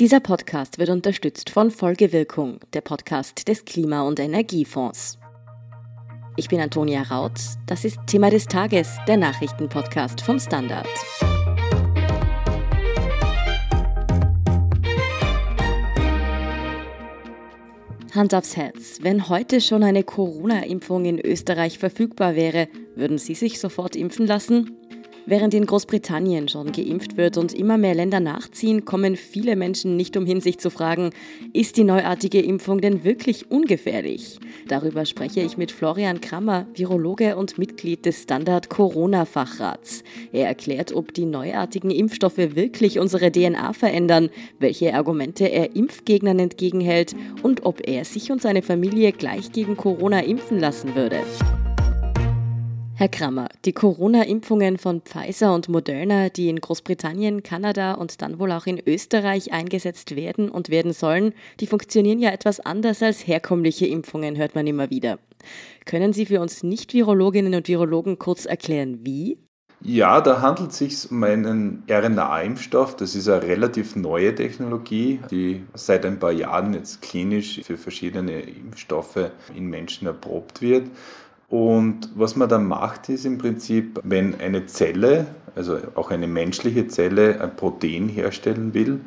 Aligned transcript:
Dieser 0.00 0.18
Podcast 0.18 0.80
wird 0.80 0.88
unterstützt 0.88 1.50
von 1.50 1.70
Folgewirkung, 1.70 2.58
der 2.72 2.80
Podcast 2.80 3.46
des 3.46 3.64
Klima- 3.64 4.02
und 4.02 4.18
Energiefonds. 4.18 5.20
Ich 6.36 6.48
bin 6.48 6.58
Antonia 6.58 7.02
Raut. 7.02 7.38
Das 7.66 7.84
ist 7.84 8.00
Thema 8.08 8.28
des 8.28 8.46
Tages, 8.46 8.88
der 9.06 9.18
Nachrichtenpodcast 9.18 10.20
vom 10.20 10.40
Standard. 10.40 10.88
Hand 18.12 18.34
aufs 18.34 18.56
Herz. 18.56 18.98
Wenn 19.02 19.28
heute 19.28 19.60
schon 19.60 19.84
eine 19.84 20.02
Corona-Impfung 20.02 21.04
in 21.04 21.20
Österreich 21.20 21.78
verfügbar 21.78 22.34
wäre, 22.34 22.66
würden 22.96 23.18
Sie 23.18 23.36
sich 23.36 23.60
sofort 23.60 23.94
impfen 23.94 24.26
lassen? 24.26 24.76
Während 25.26 25.54
in 25.54 25.64
Großbritannien 25.64 26.48
schon 26.48 26.72
geimpft 26.72 27.16
wird 27.16 27.38
und 27.38 27.54
immer 27.54 27.78
mehr 27.78 27.94
Länder 27.94 28.20
nachziehen, 28.20 28.84
kommen 28.84 29.16
viele 29.16 29.56
Menschen 29.56 29.96
nicht 29.96 30.18
umhin, 30.18 30.42
sich 30.42 30.58
zu 30.58 30.68
fragen, 30.68 31.12
ist 31.54 31.78
die 31.78 31.84
neuartige 31.84 32.42
Impfung 32.42 32.82
denn 32.82 33.04
wirklich 33.04 33.50
ungefährlich? 33.50 34.38
Darüber 34.68 35.06
spreche 35.06 35.40
ich 35.40 35.56
mit 35.56 35.72
Florian 35.72 36.20
Krammer, 36.20 36.66
Virologe 36.74 37.36
und 37.36 37.56
Mitglied 37.56 38.04
des 38.04 38.22
Standard 38.22 38.68
Corona-Fachrats. 38.68 40.04
Er 40.32 40.46
erklärt, 40.46 40.92
ob 40.92 41.14
die 41.14 41.24
neuartigen 41.24 41.90
Impfstoffe 41.90 42.36
wirklich 42.36 42.98
unsere 42.98 43.32
DNA 43.32 43.72
verändern, 43.72 44.28
welche 44.58 44.92
Argumente 44.92 45.46
er 45.46 45.74
Impfgegnern 45.74 46.38
entgegenhält 46.38 47.16
und 47.42 47.64
ob 47.64 47.88
er 47.88 48.04
sich 48.04 48.30
und 48.30 48.42
seine 48.42 48.60
Familie 48.60 49.12
gleich 49.12 49.52
gegen 49.52 49.78
Corona 49.78 50.20
impfen 50.20 50.60
lassen 50.60 50.94
würde. 50.94 51.20
Herr 53.04 53.10
Krammer, 53.10 53.50
die 53.66 53.74
Corona-Impfungen 53.74 54.78
von 54.78 55.02
Pfizer 55.02 55.54
und 55.54 55.68
Moderna, 55.68 56.30
die 56.30 56.48
in 56.48 56.58
Großbritannien, 56.58 57.42
Kanada 57.42 57.92
und 57.92 58.22
dann 58.22 58.38
wohl 58.38 58.50
auch 58.50 58.64
in 58.64 58.80
Österreich 58.80 59.52
eingesetzt 59.52 60.16
werden 60.16 60.48
und 60.48 60.70
werden 60.70 60.94
sollen, 60.94 61.34
die 61.60 61.66
funktionieren 61.66 62.18
ja 62.18 62.30
etwas 62.30 62.60
anders 62.60 63.02
als 63.02 63.26
herkömmliche 63.26 63.86
Impfungen, 63.86 64.38
hört 64.38 64.54
man 64.54 64.66
immer 64.66 64.88
wieder. 64.88 65.18
Können 65.84 66.14
Sie 66.14 66.24
für 66.24 66.40
uns 66.40 66.62
Nicht-Virologinnen 66.62 67.54
und 67.54 67.68
Virologen 67.68 68.18
kurz 68.18 68.46
erklären, 68.46 69.00
wie? 69.02 69.36
Ja, 69.82 70.22
da 70.22 70.40
handelt 70.40 70.70
es 70.70 70.78
sich 70.78 71.10
um 71.10 71.22
einen 71.24 71.82
RNA-Impfstoff. 71.90 72.96
Das 72.96 73.14
ist 73.14 73.28
eine 73.28 73.42
relativ 73.42 73.96
neue 73.96 74.34
Technologie, 74.34 75.20
die 75.30 75.62
seit 75.74 76.06
ein 76.06 76.18
paar 76.18 76.32
Jahren 76.32 76.72
jetzt 76.72 77.02
klinisch 77.02 77.60
für 77.62 77.76
verschiedene 77.76 78.40
Impfstoffe 78.40 79.30
in 79.54 79.66
Menschen 79.66 80.06
erprobt 80.06 80.62
wird. 80.62 80.88
Und 81.48 82.10
was 82.14 82.36
man 82.36 82.48
dann 82.48 82.66
macht, 82.66 83.08
ist 83.08 83.24
im 83.26 83.38
Prinzip, 83.38 84.00
wenn 84.02 84.40
eine 84.40 84.66
Zelle, 84.66 85.26
also 85.54 85.78
auch 85.94 86.10
eine 86.10 86.26
menschliche 86.26 86.88
Zelle, 86.88 87.40
ein 87.40 87.54
Protein 87.54 88.08
herstellen 88.08 88.74
will, 88.74 89.00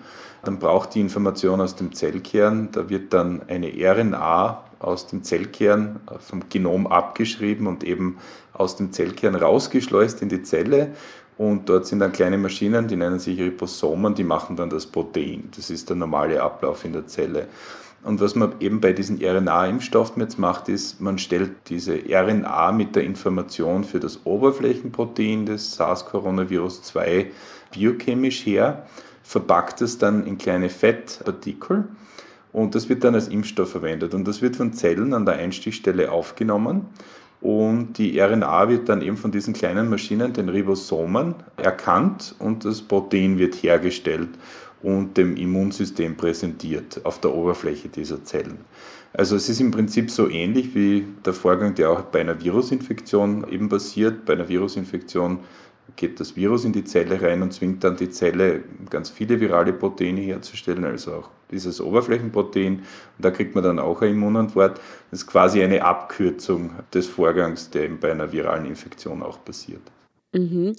dann 0.44 0.60
braucht 0.60 0.96
die 0.96 1.02
Information 1.02 1.60
aus 1.62 1.76
dem 1.76 1.94
Zellkern. 1.94 2.70
Da 2.72 2.90
wird 2.90 3.14
dann 3.14 3.42
eine 3.48 3.70
RNA 3.70 4.64
aus 4.80 5.08
dem 5.08 5.24
Zellkern 5.24 6.00
vom 6.20 6.44
Genom 6.50 6.88
abgeschrieben 6.88 7.68
und 7.68 7.84
eben 7.84 8.18
aus 8.54 8.76
dem 8.76 8.92
Zellkern 8.92 9.36
rausgeschleust 9.36 10.22
in 10.22 10.30
die 10.30 10.44
Zelle. 10.44 10.92
Und 11.38 11.70
dort 11.70 11.86
sind 11.86 12.00
dann 12.00 12.12
kleine 12.12 12.38
Maschinen, 12.38 12.88
die 12.88 12.96
nennen 12.96 13.20
sich 13.20 13.40
Ribosomen, 13.40 14.16
die 14.16 14.24
machen 14.24 14.56
dann 14.56 14.70
das 14.70 14.88
Protein. 14.88 15.50
Das 15.56 15.70
ist 15.70 15.90
der 15.90 15.96
normale 15.96 16.42
Ablauf 16.42 16.84
in 16.84 16.94
der 16.94 17.06
Zelle. 17.06 17.48
Und 18.04 18.22
was 18.22 18.36
man 18.36 18.54
eben 18.60 18.80
bei 18.80 18.94
diesen 18.94 19.20
RNA-Impfstoffen 19.22 20.22
jetzt 20.22 20.40
macht, 20.40 20.70
ist, 20.70 21.02
man 21.02 21.18
stellt 21.18 21.52
diese 21.68 22.00
RNA 22.10 22.72
mit 22.72 22.96
der 22.96 23.04
Information 23.04 23.84
für 23.84 24.00
das 24.00 24.26
Oberflächenprotein 24.26 25.46
des 25.46 25.76
SARS-Coronavirus 25.76 26.84
2 26.84 27.32
biochemisch 27.74 28.46
her, 28.46 28.86
verpackt 29.24 29.82
es 29.82 29.98
dann 29.98 30.26
in 30.26 30.38
kleine 30.38 30.70
Fettpartikel 30.70 31.90
und 32.54 32.76
das 32.76 32.88
wird 32.88 33.04
dann 33.04 33.16
als 33.16 33.28
Impfstoff 33.28 33.72
verwendet. 33.72 34.14
Und 34.14 34.26
das 34.26 34.42
wird 34.42 34.56
von 34.56 34.74
Zellen 34.74 35.14
an 35.14 35.26
der 35.26 35.36
Einstichstelle 35.36 36.12
aufgenommen 36.12 36.86
und 37.42 37.98
die 37.98 38.20
RNA 38.20 38.70
wird 38.70 38.90
dann 38.90 39.02
eben 39.02 39.18
von 39.18 39.32
diesen 39.32 39.54
kleinen 39.54 39.90
Maschinen, 39.90 40.34
den 40.34 40.50
Ribosomen, 40.50 41.36
erkannt 41.58 42.36
und 42.40 42.64
das 42.64 42.82
Protein 42.82 43.38
wird 43.38 43.56
hergestellt 43.56 44.30
und 44.88 45.18
dem 45.18 45.36
Immunsystem 45.36 46.16
präsentiert 46.16 47.02
auf 47.04 47.20
der 47.20 47.34
Oberfläche 47.34 47.90
dieser 47.90 48.24
Zellen. 48.24 48.60
Also 49.12 49.36
es 49.36 49.50
ist 49.50 49.60
im 49.60 49.70
Prinzip 49.70 50.10
so 50.10 50.30
ähnlich 50.30 50.74
wie 50.76 51.06
der 51.26 51.34
Vorgang, 51.34 51.76
der 51.76 51.92
auch 51.92 52.04
bei 52.04 52.22
einer 52.22 52.42
Virusinfektion 52.42 53.46
eben 53.52 53.68
passiert. 53.68 54.24
Bei 54.24 54.32
einer 54.32 54.48
Virusinfektion 54.48 55.40
geht 55.98 56.22
das 56.22 56.38
Virus 56.38 56.64
in 56.64 56.72
die 56.72 56.86
Zelle 56.86 57.22
rein 57.22 57.42
und 57.42 57.52
zwingt 57.52 57.84
dann 57.84 57.98
die 57.98 58.10
Zelle, 58.10 58.64
ganz 58.90 59.10
viele 59.10 59.42
virale 59.42 59.74
Proteine 59.74 60.22
herzustellen, 60.22 60.86
also 60.86 61.16
auch 61.16 61.30
dieses 61.52 61.82
Oberflächenprotein. 61.82 62.76
Und 62.78 62.86
da 63.18 63.30
kriegt 63.30 63.56
man 63.56 63.66
dann 63.66 63.80
auch 63.80 64.02
eine 64.02 64.12
Immunantwort. 64.12 64.80
Das 65.12 65.20
ist 65.20 65.28
quasi 65.28 65.62
eine 65.62 65.84
Abkürzung 65.84 66.72
des 66.94 67.08
Vorgangs, 67.08 67.72
der 67.72 67.84
eben 67.84 68.00
bei 68.00 68.12
einer 68.12 68.32
viralen 68.32 68.66
Infektion 68.66 69.22
auch 69.22 69.44
passiert. 69.44 69.82
Mhm. 70.34 70.76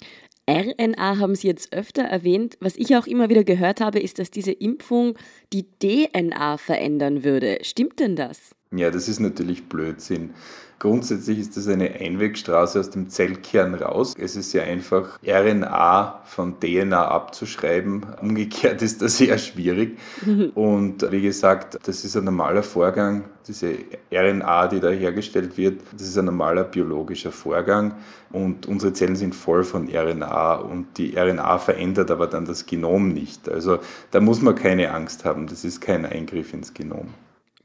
RNA 0.49 1.19
haben 1.19 1.35
Sie 1.35 1.47
jetzt 1.47 1.75
öfter 1.75 2.03
erwähnt. 2.03 2.57
Was 2.61 2.77
ich 2.77 2.97
auch 2.97 3.07
immer 3.07 3.29
wieder 3.29 3.45
gehört 3.45 3.83
habe, 3.83 4.01
ist, 4.01 4.19
dass 4.19 4.31
diese 4.31 4.53
Impfung 4.53 5.19
die 5.53 5.67
DNA 5.79 6.57
verändern 6.57 7.23
würde. 7.23 7.59
Stimmt 7.63 8.01
denn 8.01 8.17
das? 8.17 8.57
Ja, 8.75 8.91
das 8.91 9.09
ist 9.09 9.21
natürlich 9.21 9.69
Blödsinn. 9.69 10.31
Grundsätzlich 10.79 11.41
ist 11.41 11.57
das 11.57 11.67
eine 11.67 11.93
Einwegstraße 11.93 12.79
aus 12.79 12.91
dem 12.91 13.09
Zellkern 13.09 13.75
raus. 13.75 14.15
Es 14.17 14.37
ist 14.37 14.53
ja 14.53 14.63
einfach, 14.63 15.19
RNA 15.27 16.23
von 16.25 16.61
DNA 16.61 17.05
abzuschreiben. 17.05 18.07
Umgekehrt 18.21 18.81
ist 18.81 19.03
das 19.03 19.19
sehr 19.19 19.39
schwierig. 19.39 19.99
Und 20.55 21.11
wie 21.11 21.23
gesagt, 21.23 21.79
das 21.85 22.05
ist 22.05 22.17
ein 22.17 22.25
normaler 22.25 22.63
Vorgang. 22.63 23.25
Diese 23.49 23.75
RNA, 24.13 24.69
die 24.69 24.79
da 24.79 24.91
hergestellt 24.91 25.57
wird, 25.57 25.81
das 25.93 26.03
ist 26.03 26.19
ein 26.19 26.27
normaler 26.27 26.63
biologischer 26.63 27.33
Vorgang. 27.33 27.95
Und 28.31 28.67
unsere 28.67 28.93
Zellen 28.93 29.17
sind 29.17 29.35
voll 29.35 29.65
von 29.65 29.89
RNA 29.89 30.57
und 30.57 30.99
die 30.99 31.17
RNA 31.17 31.59
verändert 31.59 32.11
aber 32.11 32.29
dann 32.29 32.45
das 32.45 32.67
Genom 32.67 33.09
nicht. 33.09 33.49
Also 33.49 33.79
da 34.13 34.21
muss 34.21 34.43
man 34.43 34.55
keine 34.55 34.93
Angst 34.93 35.25
haben. 35.25 35.49
Das 35.49 35.65
ist 35.65 35.81
kein 35.81 36.07
Eingriff 36.07 36.53
ins 36.53 36.73
Genom. 36.73 37.15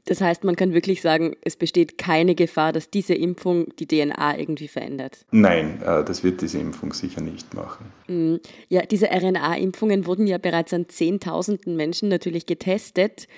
Das 0.06 0.20
heißt, 0.20 0.44
man 0.44 0.54
kann 0.54 0.74
wirklich 0.74 1.00
sagen, 1.00 1.34
es 1.42 1.56
besteht 1.56 1.96
keine 1.96 2.34
Gefahr, 2.34 2.72
dass 2.72 2.90
diese 2.90 3.14
Impfung 3.14 3.74
die 3.78 3.86
DNA 3.86 4.38
irgendwie 4.38 4.68
verändert. 4.68 5.24
Nein, 5.30 5.80
äh, 5.82 6.04
das 6.04 6.22
wird 6.22 6.42
diese 6.42 6.58
Impfung 6.58 6.92
sicher 6.92 7.22
nicht 7.22 7.54
machen. 7.54 7.86
Mm, 8.08 8.36
ja, 8.68 8.82
diese 8.82 9.10
RNA-Impfungen 9.10 10.06
wurden 10.06 10.26
ja 10.26 10.38
bereits 10.38 10.74
an 10.74 10.88
Zehntausenden 10.88 11.76
Menschen 11.76 12.10
natürlich 12.10 12.44
getestet. 12.44 13.28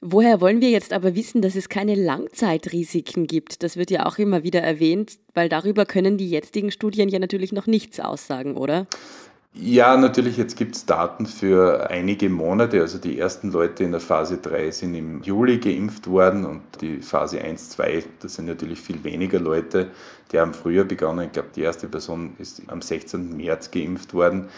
Woher 0.00 0.40
wollen 0.40 0.60
wir 0.60 0.70
jetzt 0.70 0.92
aber 0.92 1.14
wissen, 1.14 1.40
dass 1.40 1.56
es 1.56 1.68
keine 1.68 1.94
Langzeitrisiken 1.94 3.26
gibt? 3.26 3.62
Das 3.62 3.76
wird 3.76 3.90
ja 3.90 4.06
auch 4.06 4.18
immer 4.18 4.42
wieder 4.42 4.60
erwähnt, 4.60 5.18
weil 5.34 5.48
darüber 5.48 5.86
können 5.86 6.18
die 6.18 6.28
jetzigen 6.28 6.70
Studien 6.70 7.08
ja 7.08 7.18
natürlich 7.18 7.52
noch 7.52 7.66
nichts 7.66 8.00
aussagen, 8.00 8.56
oder? 8.56 8.86
Ja, 9.56 9.96
natürlich, 9.96 10.36
jetzt 10.36 10.56
gibt 10.56 10.74
es 10.74 10.84
Daten 10.84 11.26
für 11.26 11.88
einige 11.88 12.28
Monate. 12.28 12.80
Also 12.80 12.98
die 12.98 13.20
ersten 13.20 13.52
Leute 13.52 13.84
in 13.84 13.92
der 13.92 14.00
Phase 14.00 14.38
3 14.38 14.72
sind 14.72 14.96
im 14.96 15.22
Juli 15.22 15.58
geimpft 15.58 16.08
worden 16.08 16.44
und 16.44 16.62
die 16.80 17.00
Phase 17.00 17.40
1, 17.40 17.70
2, 17.70 18.02
das 18.18 18.34
sind 18.34 18.46
natürlich 18.46 18.80
viel 18.80 19.04
weniger 19.04 19.38
Leute, 19.38 19.92
die 20.32 20.40
haben 20.40 20.54
früher 20.54 20.82
begonnen. 20.82 21.26
Ich 21.26 21.32
glaube, 21.32 21.50
die 21.54 21.60
erste 21.60 21.86
Person 21.86 22.32
ist 22.38 22.62
am 22.66 22.82
16. 22.82 23.36
März 23.36 23.70
geimpft 23.70 24.12
worden. 24.12 24.48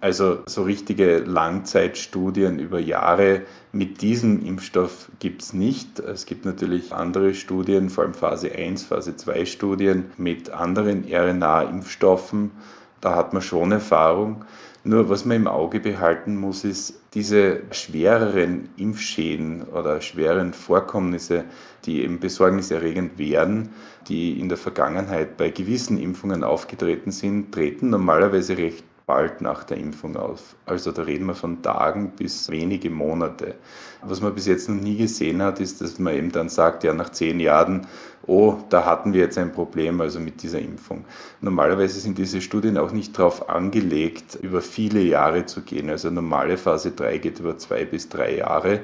Also 0.00 0.38
so 0.46 0.62
richtige 0.62 1.18
Langzeitstudien 1.18 2.58
über 2.58 2.78
Jahre 2.78 3.42
mit 3.72 4.00
diesem 4.00 4.42
Impfstoff 4.44 5.10
gibt 5.18 5.42
es 5.42 5.52
nicht. 5.52 5.98
Es 5.98 6.24
gibt 6.24 6.46
natürlich 6.46 6.94
andere 6.94 7.34
Studien, 7.34 7.90
vor 7.90 8.04
allem 8.04 8.14
Phase 8.14 8.50
1, 8.52 8.84
Phase 8.84 9.16
2 9.16 9.44
Studien 9.44 10.06
mit 10.16 10.48
anderen 10.48 11.04
RNA-Impfstoffen. 11.04 12.52
Da 13.00 13.14
hat 13.14 13.32
man 13.32 13.42
schon 13.42 13.72
Erfahrung. 13.72 14.44
Nur 14.84 15.08
was 15.10 15.24
man 15.24 15.38
im 15.38 15.48
Auge 15.48 15.80
behalten 15.80 16.36
muss, 16.36 16.62
ist 16.62 17.00
diese 17.12 17.62
schwereren 17.72 18.68
Impfschäden 18.76 19.64
oder 19.64 20.00
schweren 20.00 20.52
Vorkommnisse, 20.52 21.44
die 21.84 22.02
eben 22.04 22.20
besorgniserregend 22.20 23.18
werden, 23.18 23.70
die 24.08 24.38
in 24.38 24.48
der 24.48 24.58
Vergangenheit 24.58 25.36
bei 25.36 25.50
gewissen 25.50 25.98
Impfungen 25.98 26.44
aufgetreten 26.44 27.10
sind, 27.10 27.52
treten 27.52 27.90
normalerweise 27.90 28.58
recht 28.58 28.84
bald 29.06 29.40
nach 29.40 29.62
der 29.62 29.76
Impfung 29.78 30.16
auf. 30.16 30.56
Also 30.66 30.90
da 30.90 31.02
reden 31.02 31.26
wir 31.26 31.34
von 31.34 31.62
Tagen 31.62 32.10
bis 32.16 32.50
wenige 32.50 32.90
Monate. 32.90 33.54
Was 34.02 34.20
man 34.20 34.34
bis 34.34 34.46
jetzt 34.46 34.68
noch 34.68 34.76
nie 34.76 34.96
gesehen 34.96 35.40
hat, 35.42 35.60
ist, 35.60 35.80
dass 35.80 36.00
man 36.00 36.14
eben 36.14 36.32
dann 36.32 36.48
sagt, 36.48 36.82
ja, 36.82 36.92
nach 36.92 37.10
zehn 37.10 37.38
Jahren, 37.38 37.86
oh, 38.26 38.56
da 38.68 38.84
hatten 38.84 39.12
wir 39.12 39.20
jetzt 39.20 39.38
ein 39.38 39.52
Problem, 39.52 40.00
also 40.00 40.18
mit 40.18 40.42
dieser 40.42 40.58
Impfung. 40.58 41.04
Normalerweise 41.40 42.00
sind 42.00 42.18
diese 42.18 42.40
Studien 42.40 42.76
auch 42.76 42.90
nicht 42.90 43.16
darauf 43.16 43.48
angelegt, 43.48 44.38
über 44.42 44.60
viele 44.60 45.00
Jahre 45.00 45.46
zu 45.46 45.62
gehen. 45.62 45.88
Also 45.88 46.10
normale 46.10 46.56
Phase 46.58 46.90
3 46.90 47.18
geht 47.18 47.38
über 47.38 47.56
zwei 47.58 47.84
bis 47.84 48.08
drei 48.08 48.38
Jahre. 48.38 48.80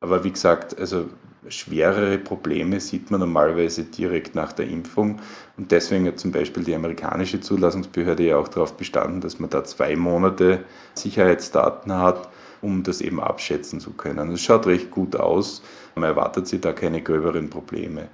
Aber 0.00 0.24
wie 0.24 0.32
gesagt, 0.32 0.78
also 0.80 1.06
schwerere 1.48 2.18
Probleme 2.18 2.80
sieht 2.80 3.10
man 3.10 3.20
normalerweise 3.20 3.84
direkt 3.84 4.34
nach 4.34 4.52
der 4.52 4.68
Impfung. 4.68 5.20
Und 5.56 5.70
deswegen 5.70 6.06
hat 6.06 6.18
zum 6.18 6.32
Beispiel 6.32 6.64
die 6.64 6.74
amerikanische 6.74 7.40
Zulassungsbehörde 7.40 8.24
ja 8.24 8.36
auch 8.36 8.48
darauf 8.48 8.76
bestanden, 8.76 9.20
dass 9.20 9.38
man 9.38 9.50
da 9.50 9.64
zwei 9.64 9.96
Monate 9.96 10.64
Sicherheitsdaten 10.94 11.92
hat. 11.92 12.28
um 12.62 12.82
das 12.82 13.00
eben 13.00 13.20
abschätzen 13.20 13.80
zu 13.80 13.92
können. 13.92 14.32
Es 14.32 14.42
schaut 14.42 14.66
recht 14.66 14.90
gut 14.90 15.16
aus. 15.16 15.62
Man 15.94 16.04
erwartet 16.04 16.46
sich 16.46 16.60
da 16.60 16.72
keine 16.72 17.02
gröberen 17.02 17.48
Probleme. 17.50 18.08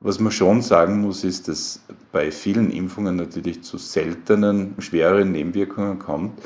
Was 0.00 0.18
man 0.18 0.32
schon 0.32 0.62
sagen 0.62 1.02
muss, 1.02 1.24
ist, 1.24 1.48
dass 1.48 1.82
bei 2.10 2.30
vielen 2.30 2.70
Impfungen 2.70 3.16
natürlich 3.16 3.62
zu 3.62 3.76
seltenen, 3.76 4.74
schwereren 4.78 5.32
Nebenwirkungen 5.32 5.98
kommt. 5.98 6.40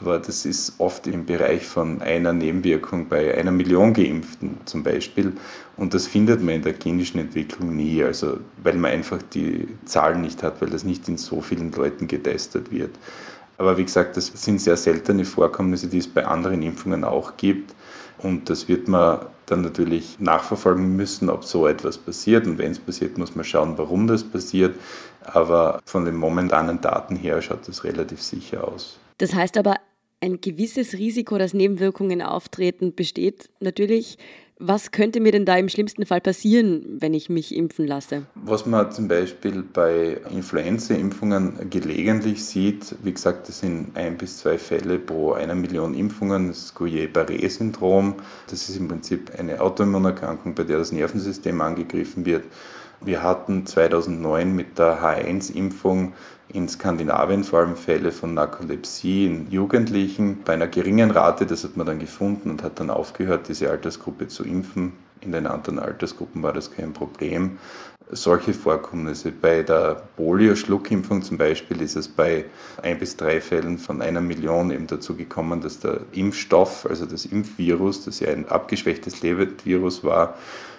Aber 0.00 0.18
das 0.18 0.44
ist 0.44 0.74
oft 0.78 1.06
im 1.06 1.24
Bereich 1.24 1.66
von 1.66 2.02
einer 2.02 2.32
Nebenwirkung 2.32 3.08
bei 3.08 3.36
einer 3.36 3.52
Million 3.52 3.92
Geimpften 3.92 4.58
zum 4.64 4.82
Beispiel. 4.82 5.32
Und 5.76 5.94
das 5.94 6.06
findet 6.06 6.42
man 6.42 6.56
in 6.56 6.62
der 6.62 6.74
klinischen 6.74 7.20
Entwicklung 7.20 7.76
nie, 7.76 8.02
also 8.02 8.38
weil 8.62 8.74
man 8.74 8.90
einfach 8.90 9.22
die 9.22 9.68
Zahlen 9.84 10.22
nicht 10.22 10.42
hat, 10.42 10.60
weil 10.60 10.70
das 10.70 10.84
nicht 10.84 11.08
in 11.08 11.16
so 11.16 11.40
vielen 11.40 11.70
Leuten 11.72 12.08
getestet 12.08 12.72
wird. 12.72 12.90
Aber 13.56 13.76
wie 13.78 13.84
gesagt, 13.84 14.16
das 14.16 14.26
sind 14.34 14.60
sehr 14.60 14.76
seltene 14.76 15.24
Vorkommnisse, 15.24 15.86
die 15.86 15.98
es 15.98 16.08
bei 16.08 16.26
anderen 16.26 16.62
Impfungen 16.62 17.04
auch 17.04 17.36
gibt. 17.36 17.74
Und 18.18 18.50
das 18.50 18.68
wird 18.68 18.88
man 18.88 19.26
dann 19.46 19.62
natürlich 19.62 20.18
nachverfolgen 20.18 20.96
müssen, 20.96 21.28
ob 21.28 21.44
so 21.44 21.68
etwas 21.68 21.98
passiert. 21.98 22.46
Und 22.46 22.58
wenn 22.58 22.72
es 22.72 22.78
passiert, 22.78 23.16
muss 23.16 23.36
man 23.36 23.44
schauen, 23.44 23.78
warum 23.78 24.06
das 24.06 24.24
passiert. 24.24 24.74
Aber 25.24 25.80
von 25.84 26.04
den 26.04 26.16
momentanen 26.16 26.80
Daten 26.80 27.14
her 27.14 27.40
schaut 27.42 27.68
das 27.68 27.84
relativ 27.84 28.22
sicher 28.22 28.66
aus. 28.66 28.98
Das 29.18 29.34
heißt 29.34 29.56
aber, 29.58 29.76
ein 30.24 30.40
gewisses 30.40 30.94
Risiko, 30.94 31.36
dass 31.36 31.52
Nebenwirkungen 31.52 32.22
auftreten, 32.22 32.94
besteht 32.94 33.50
natürlich. 33.60 34.16
Was 34.58 34.92
könnte 34.92 35.20
mir 35.20 35.32
denn 35.32 35.44
da 35.44 35.56
im 35.56 35.68
schlimmsten 35.68 36.06
Fall 36.06 36.20
passieren, 36.20 36.96
wenn 37.00 37.12
ich 37.12 37.28
mich 37.28 37.54
impfen 37.54 37.86
lasse? 37.86 38.22
Was 38.36 38.64
man 38.64 38.90
zum 38.92 39.08
Beispiel 39.08 39.62
bei 39.62 40.16
Influenza-Impfungen 40.30 41.68
gelegentlich 41.70 42.42
sieht, 42.42 42.94
wie 43.02 43.12
gesagt, 43.12 43.48
das 43.48 43.60
sind 43.60 43.96
ein 43.96 44.16
bis 44.16 44.38
zwei 44.38 44.56
Fälle 44.56 44.98
pro 44.98 45.32
einer 45.32 45.56
Million 45.56 45.92
Impfungen, 45.92 46.48
das 46.48 46.72
Guillain-Barré-Syndrom. 46.74 48.14
Das 48.48 48.68
ist 48.68 48.76
im 48.76 48.88
Prinzip 48.88 49.32
eine 49.36 49.60
Autoimmunerkrankung, 49.60 50.54
bei 50.54 50.62
der 50.62 50.78
das 50.78 50.92
Nervensystem 50.92 51.60
angegriffen 51.60 52.24
wird. 52.24 52.44
Wir 53.00 53.22
hatten 53.22 53.66
2009 53.66 54.54
mit 54.54 54.78
der 54.78 55.02
H1-Impfung 55.02 56.14
in 56.54 56.68
Skandinavien 56.68 57.42
vor 57.42 57.58
allem 57.58 57.76
Fälle 57.76 58.12
von 58.12 58.32
Narkolepsie 58.32 59.26
in 59.26 59.50
Jugendlichen 59.50 60.38
bei 60.44 60.54
einer 60.54 60.68
geringen 60.68 61.10
Rate. 61.10 61.46
Das 61.46 61.64
hat 61.64 61.76
man 61.76 61.84
dann 61.84 61.98
gefunden 61.98 62.48
und 62.48 62.62
hat 62.62 62.78
dann 62.78 62.90
aufgehört, 62.90 63.48
diese 63.48 63.68
Altersgruppe 63.70 64.28
zu 64.28 64.44
impfen. 64.44 64.92
In 65.20 65.32
den 65.32 65.48
anderen 65.48 65.80
Altersgruppen 65.80 66.42
war 66.44 66.52
das 66.52 66.70
kein 66.70 66.92
Problem. 66.92 67.58
Solche 68.10 68.54
Vorkommnisse 68.54 69.32
bei 69.32 69.62
der 69.62 70.02
Polio-Schluckimpfung 70.16 71.22
zum 71.22 71.38
Beispiel 71.38 71.80
ist 71.80 71.96
es 71.96 72.06
bei 72.06 72.44
ein 72.82 72.98
bis 72.98 73.16
drei 73.16 73.40
Fällen 73.40 73.78
von 73.78 74.00
einer 74.00 74.20
Million 74.20 74.70
eben 74.70 74.86
dazu 74.86 75.16
gekommen, 75.16 75.60
dass 75.60 75.80
der 75.80 76.02
Impfstoff, 76.12 76.86
also 76.88 77.06
das 77.06 77.26
Impfvirus, 77.26 78.04
das 78.04 78.20
ja 78.20 78.28
ein 78.28 78.48
abgeschwächtes 78.48 79.22
Lebendvirus 79.22 80.04
war, 80.04 80.36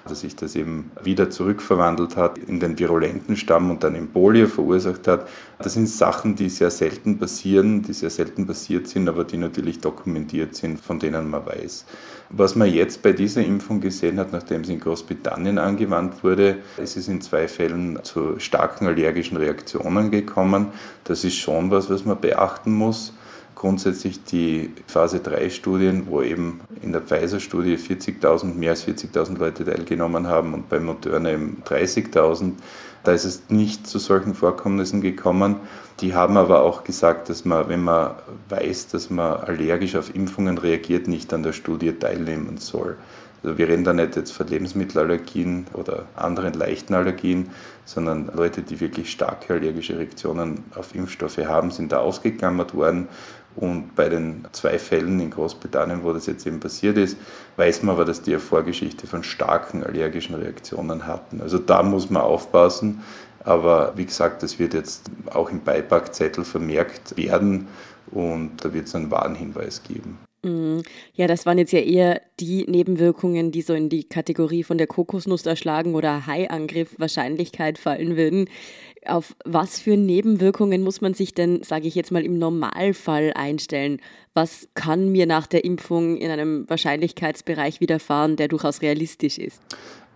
dass 0.07 0.21
sich 0.21 0.35
das 0.35 0.55
eben 0.55 0.91
wieder 1.03 1.29
zurückverwandelt 1.29 2.15
hat 2.15 2.37
in 2.37 2.59
den 2.59 2.77
virulenten 2.77 3.35
Stamm 3.35 3.71
und 3.71 3.83
dann 3.83 3.95
in 3.95 4.07
Polio 4.11 4.47
verursacht 4.47 5.07
hat. 5.07 5.27
Das 5.59 5.73
sind 5.73 5.89
Sachen, 5.89 6.35
die 6.35 6.49
sehr 6.49 6.69
selten 6.69 7.17
passieren, 7.17 7.81
die 7.81 7.93
sehr 7.93 8.11
selten 8.11 8.45
passiert 8.45 8.87
sind, 8.87 9.09
aber 9.09 9.23
die 9.23 9.37
natürlich 9.37 9.79
dokumentiert 9.79 10.55
sind, 10.55 10.79
von 10.79 10.99
denen 10.99 11.29
man 11.29 11.45
weiß. 11.45 11.85
Was 12.29 12.55
man 12.55 12.71
jetzt 12.71 13.01
bei 13.01 13.13
dieser 13.13 13.43
Impfung 13.43 13.81
gesehen 13.81 14.19
hat, 14.19 14.31
nachdem 14.31 14.63
sie 14.63 14.73
in 14.73 14.79
Großbritannien 14.79 15.57
angewandt 15.57 16.23
wurde, 16.23 16.57
ist 16.77 16.97
es 16.97 17.07
in 17.07 17.21
zwei 17.21 17.47
Fällen 17.47 17.99
zu 18.03 18.39
starken 18.39 18.87
allergischen 18.87 19.37
Reaktionen 19.37 20.11
gekommen. 20.11 20.67
Das 21.03 21.23
ist 21.23 21.35
schon 21.35 21.71
was, 21.71 21.89
was 21.89 22.05
man 22.05 22.19
beachten 22.19 22.71
muss 22.71 23.13
grundsätzlich 23.55 24.23
die 24.23 24.71
Phase 24.87 25.19
3 25.19 25.49
Studien, 25.49 26.07
wo 26.07 26.21
eben 26.21 26.61
in 26.81 26.91
der 26.91 27.01
Pfizer-Studie 27.01 27.77
40.000, 27.77 28.53
mehr 28.53 28.71
als 28.71 28.85
40.000 28.85 29.37
Leute 29.37 29.65
teilgenommen 29.65 30.27
haben 30.27 30.53
und 30.53 30.69
bei 30.69 30.79
Moderna 30.79 31.31
eben 31.31 31.63
30.000. 31.65 32.51
Da 33.03 33.11
ist 33.13 33.25
es 33.25 33.43
nicht 33.49 33.87
zu 33.87 33.99
solchen 33.99 34.33
Vorkommnissen 34.33 35.01
gekommen. 35.01 35.57
Die 36.01 36.13
haben 36.13 36.37
aber 36.37 36.63
auch 36.63 36.83
gesagt, 36.83 37.29
dass 37.29 37.45
man, 37.45 37.69
wenn 37.69 37.83
man 37.83 38.15
weiß, 38.49 38.87
dass 38.87 39.09
man 39.09 39.37
allergisch 39.37 39.95
auf 39.95 40.13
Impfungen 40.13 40.57
reagiert, 40.57 41.07
nicht 41.07 41.33
an 41.33 41.43
der 41.43 41.53
Studie 41.53 41.93
teilnehmen 41.93 42.57
soll. 42.57 42.97
Also 43.45 43.59
wir 43.59 43.67
reden 43.67 43.83
da 43.83 43.93
nicht 43.93 44.15
jetzt 44.15 44.31
von 44.31 44.47
Lebensmittelallergien 44.47 45.67
oder 45.73 46.05
anderen 46.15 46.55
leichten 46.55 46.95
Allergien, 46.95 47.51
sondern 47.85 48.31
Leute, 48.35 48.63
die 48.63 48.79
wirklich 48.79 49.11
starke 49.11 49.53
allergische 49.53 49.99
Reaktionen 49.99 50.63
auf 50.73 50.95
Impfstoffe 50.95 51.37
haben, 51.37 51.69
sind 51.69 51.91
da 51.91 51.99
ausgeklammert 51.99 52.73
worden. 52.73 53.07
Und 53.55 53.95
bei 53.95 54.09
den 54.09 54.45
zwei 54.51 54.77
Fällen 54.77 55.19
in 55.19 55.31
Großbritannien, 55.31 56.03
wo 56.03 56.11
das 56.11 56.25
jetzt 56.25 56.45
eben 56.45 56.59
passiert 56.59 56.97
ist, 56.97 57.17
weiß 57.55 57.83
man 57.83 57.95
aber, 57.95 58.05
dass 58.05 58.21
die 58.21 58.31
eine 58.31 58.39
Vorgeschichte 58.39 59.07
von 59.07 59.23
starken 59.23 59.83
allergischen 59.83 60.35
Reaktionen 60.35 61.07
hatten. 61.07 61.41
Also 61.41 61.57
da 61.57 61.81
muss 61.81 62.09
man 62.09 62.21
aufpassen. 62.21 63.01
Aber 63.45 63.93
wie 63.95 64.05
gesagt, 64.05 64.43
das 64.43 64.59
wird 64.59 64.73
jetzt 64.73 65.09
auch 65.27 65.49
im 65.51 65.63
Beipackzettel 65.63 66.43
vermerkt 66.43 67.15
werden 67.15 67.67
und 68.11 68.51
da 68.63 68.73
wird 68.73 68.87
es 68.87 68.95
einen 68.95 69.11
Warnhinweis 69.11 69.83
geben. 69.83 70.17
Mm, 70.45 70.81
ja, 71.13 71.27
das 71.27 71.45
waren 71.45 71.57
jetzt 71.57 71.71
ja 71.71 71.79
eher 71.79 72.21
die 72.39 72.65
Nebenwirkungen, 72.67 73.51
die 73.51 73.61
so 73.61 73.73
in 73.73 73.89
die 73.89 74.03
Kategorie 74.03 74.63
von 74.63 74.77
der 74.77 74.87
Kokosnuss 74.87 75.45
erschlagen 75.45 75.95
oder 75.95 76.27
Haiangriff 76.27 76.95
Wahrscheinlichkeit 76.99 77.79
fallen 77.79 78.15
würden. 78.15 78.47
Auf 79.07 79.35
was 79.45 79.79
für 79.79 79.97
Nebenwirkungen 79.97 80.81
muss 80.83 81.01
man 81.01 81.13
sich 81.13 81.33
denn, 81.33 81.63
sage 81.63 81.87
ich 81.87 81.95
jetzt 81.95 82.11
mal, 82.11 82.23
im 82.23 82.37
Normalfall 82.39 83.33
einstellen? 83.35 83.99
Was 84.33 84.67
kann 84.73 85.11
mir 85.11 85.25
nach 85.25 85.47
der 85.47 85.63
Impfung 85.63 86.17
in 86.17 86.31
einem 86.31 86.69
Wahrscheinlichkeitsbereich 86.69 87.81
widerfahren, 87.81 88.35
der 88.35 88.47
durchaus 88.47 88.81
realistisch 88.81 89.37
ist? 89.37 89.61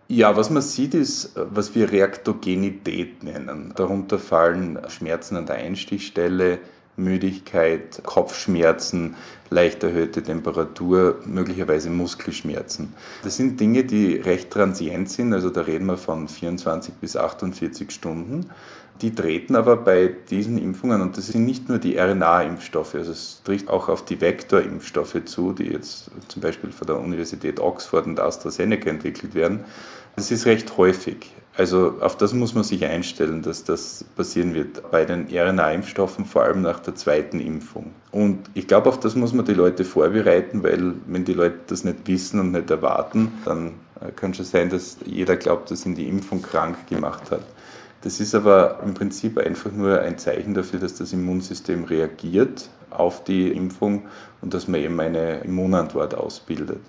Ja, 0.08 0.36
was 0.36 0.50
man 0.50 0.64
sieht, 0.64 0.96
ist, 0.96 1.34
was 1.36 1.76
wir 1.76 1.92
Reaktogenität 1.92 3.22
nennen. 3.24 3.74
Darunter 3.76 4.18
fallen 4.18 4.80
Schmerzen 4.88 5.36
an 5.36 5.46
der 5.46 5.58
Einstichstelle, 5.58 6.58
Müdigkeit, 7.00 8.02
Kopfschmerzen, 8.04 9.16
leicht 9.50 9.84
erhöhte 9.84 10.22
Temperatur, 10.22 11.20
möglicherweise 11.26 11.90
Muskelschmerzen. 11.90 12.94
Das 13.24 13.38
sind 13.38 13.60
Dinge, 13.60 13.84
die 13.84 14.16
recht 14.16 14.52
transient 14.52 15.10
sind, 15.10 15.34
also 15.34 15.50
da 15.50 15.62
reden 15.62 15.88
wir 15.88 15.98
von 15.98 16.28
24 16.28 16.94
bis 16.96 17.18
48 17.18 17.90
Stunden. 17.92 18.50
Die 19.02 19.16
treten 19.16 19.56
aber 19.56 19.78
bei 19.78 20.14
diesen 20.30 20.58
Impfungen, 20.58 21.02
und 21.02 21.18
das 21.18 21.28
sind 21.28 21.46
nicht 21.46 21.70
nur 21.70 21.78
die 21.78 21.98
RNA-Impfstoffe, 21.98 22.96
also 22.96 23.12
es 23.12 23.42
trifft 23.46 23.70
auch 23.70 23.88
auf 23.88 24.04
die 24.04 24.20
Vektor-Impfstoffe 24.20 25.24
zu, 25.24 25.54
die 25.54 25.68
jetzt 25.68 26.12
zum 26.28 26.42
Beispiel 26.42 26.72
von 26.72 26.88
der 26.88 27.00
Universität 27.00 27.62
Oxford 27.62 28.06
und 28.08 28.20
AstraZeneca 28.20 28.90
entwickelt 28.90 29.36
werden. 29.36 29.62
Das 30.18 30.32
ist 30.32 30.46
recht 30.46 30.76
häufig. 30.78 31.32
Also 31.56 31.96
auf 32.02 32.18
das 32.18 32.34
muss 32.34 32.54
man 32.54 32.64
sich 32.64 32.86
einstellen, 32.86 33.42
dass 33.42 33.64
das 33.64 34.06
passieren 34.16 34.54
wird 34.54 34.92
bei 34.92 35.06
den 35.06 35.28
RNA-Impfstoffen, 35.30 36.26
vor 36.26 36.44
allem 36.44 36.62
nach 36.62 36.80
der 36.80 36.96
zweiten 36.96 37.40
Impfung. 37.40 37.92
Und 38.12 38.50
ich 38.54 38.68
glaube, 38.68 38.90
auf 38.90 39.00
das 39.00 39.16
muss 39.16 39.34
man 39.34 39.46
die 39.46 39.54
Leute 39.54 39.86
vorbereiten, 39.86 40.64
weil 40.64 40.94
wenn 41.08 41.26
die 41.26 41.34
Leute 41.34 41.60
das 41.68 41.84
nicht 41.84 42.00
wissen 42.06 42.40
und 42.40 42.52
nicht 42.52 42.70
erwarten, 42.70 43.32
dann 43.46 43.72
äh, 44.02 44.12
kann 44.12 44.34
schon 44.34 44.46
sein, 44.46 44.70
dass 44.70 44.98
jeder 45.06 45.38
glaubt, 45.38 45.72
dass 45.72 45.86
ihn 45.86 45.96
die 45.96 46.08
Impfung 46.08 46.42
krank 46.42 46.88
gemacht 46.88 47.32
hat. 47.32 47.44
Das 48.02 48.20
ist 48.20 48.34
aber 48.34 48.80
im 48.84 48.94
Prinzip 48.94 49.38
einfach 49.38 49.72
nur 49.72 50.00
ein 50.02 50.18
Zeichen 50.18 50.54
dafür, 50.54 50.80
dass 50.80 50.96
das 50.96 51.12
Immunsystem 51.12 51.84
reagiert 51.84 52.70
auf 52.90 53.24
die 53.24 53.50
Impfung 53.50 54.08
und 54.42 54.54
dass 54.54 54.68
man 54.68 54.80
eben 54.80 55.00
eine 55.00 55.40
Immunantwort 55.42 56.16
ausbildet. 56.16 56.80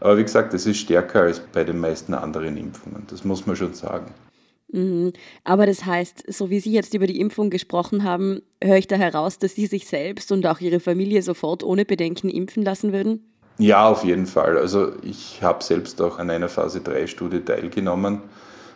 Aber 0.00 0.16
wie 0.18 0.22
gesagt, 0.22 0.54
es 0.54 0.66
ist 0.66 0.78
stärker 0.78 1.22
als 1.22 1.40
bei 1.40 1.64
den 1.64 1.80
meisten 1.80 2.14
anderen 2.14 2.56
Impfungen. 2.56 3.04
Das 3.08 3.24
muss 3.24 3.46
man 3.46 3.56
schon 3.56 3.74
sagen. 3.74 4.12
Mhm. 4.70 5.12
Aber 5.44 5.66
das 5.66 5.84
heißt, 5.84 6.32
so 6.32 6.50
wie 6.50 6.60
Sie 6.60 6.72
jetzt 6.72 6.94
über 6.94 7.06
die 7.06 7.20
Impfung 7.20 7.50
gesprochen 7.50 8.04
haben, 8.04 8.42
höre 8.62 8.76
ich 8.76 8.86
da 8.86 8.96
heraus, 8.96 9.38
dass 9.38 9.54
Sie 9.54 9.66
sich 9.66 9.86
selbst 9.86 10.30
und 10.30 10.46
auch 10.46 10.60
Ihre 10.60 10.80
Familie 10.80 11.22
sofort 11.22 11.62
ohne 11.62 11.84
Bedenken 11.84 12.28
impfen 12.28 12.64
lassen 12.64 12.92
würden? 12.92 13.24
Ja, 13.58 13.88
auf 13.88 14.04
jeden 14.04 14.26
Fall. 14.26 14.58
Also 14.58 14.92
ich 15.02 15.42
habe 15.42 15.62
selbst 15.62 16.02
auch 16.02 16.18
an 16.18 16.28
einer 16.30 16.48
Phase 16.48 16.80
3-Studie 16.80 17.40
teilgenommen 17.40 18.22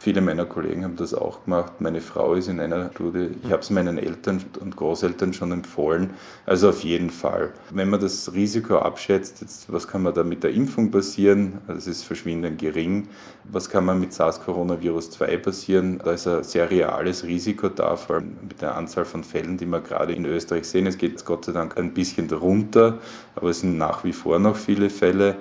Viele 0.01 0.21
meiner 0.21 0.47
Kollegen 0.47 0.85
haben 0.85 0.95
das 0.95 1.13
auch 1.13 1.45
gemacht. 1.45 1.81
Meine 1.81 2.01
Frau 2.01 2.35
ist 2.35 2.47
in 2.49 2.61
einer 2.61 2.91
Studie. 2.93 3.31
Ich 3.43 3.51
habe 3.51 3.63
es 3.63 3.71
meinen 3.71 3.99
Eltern 3.99 4.45
und 4.61 4.77
Großeltern 4.77 5.33
schon 5.33 5.51
empfohlen. 5.51 6.11
Also 6.47 6.69
auf 6.69 6.85
jeden 6.85 7.11
Fall. 7.11 7.53
Wenn 7.71 7.91
man 7.91 8.01
das 8.01 8.33
Risiko 8.33 8.79
abschätzt, 8.79 9.41
jetzt, 9.41 9.73
was 9.73 9.89
kann 9.89 10.05
man 10.05 10.15
da 10.15 10.23
mit 10.23 10.45
der 10.45 10.53
Impfung 10.53 10.93
passieren? 10.93 11.59
Das 11.67 11.89
ist 11.89 12.05
verschwindend 12.05 12.61
gering. 12.61 13.09
Was 13.51 13.69
kann 13.69 13.85
man 13.85 13.99
mit 13.99 14.13
SARS-Coronavirus 14.13 15.11
2 15.11 15.37
passieren? 15.39 15.99
Da 16.05 16.13
ist 16.13 16.29
ein 16.29 16.45
sehr 16.45 16.71
reales 16.71 17.25
Risiko 17.25 17.69
da, 17.69 17.97
vor 17.97 18.17
allem 18.17 18.37
mit 18.49 18.63
der 18.63 18.77
Anzahl 18.77 19.05
von 19.05 19.25
Fällen, 19.25 19.57
die 19.57 19.67
wir 19.67 19.81
gerade 19.81 20.13
in 20.13 20.25
Österreich 20.27 20.69
sehen. 20.69 20.87
Es 20.87 20.97
geht 20.97 21.25
Gott 21.25 21.45
sei 21.45 21.53
Dank 21.53 21.77
ein 21.77 21.93
bisschen 21.93 22.31
runter, 22.31 22.99
aber 23.35 23.51
es 23.51 23.61
sind 23.61 23.79
nach 23.79 24.05
wie 24.05 24.13
vor 24.13 24.39
noch 24.39 24.57
viele 24.57 24.91
Fälle. 24.91 25.37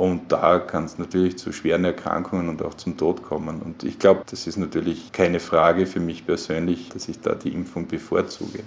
Und 0.00 0.32
da 0.32 0.58
kann 0.60 0.86
es 0.86 0.96
natürlich 0.96 1.36
zu 1.36 1.52
schweren 1.52 1.84
Erkrankungen 1.84 2.48
und 2.48 2.62
auch 2.62 2.72
zum 2.72 2.96
Tod 2.96 3.22
kommen. 3.22 3.60
Und 3.60 3.84
ich 3.84 3.98
glaube, 3.98 4.22
das 4.30 4.46
ist 4.46 4.56
natürlich 4.56 5.12
keine 5.12 5.40
Frage 5.40 5.84
für 5.84 6.00
mich 6.00 6.24
persönlich, 6.24 6.88
dass 6.88 7.06
ich 7.10 7.20
da 7.20 7.34
die 7.34 7.52
Impfung 7.52 7.86
bevorzuge. 7.86 8.66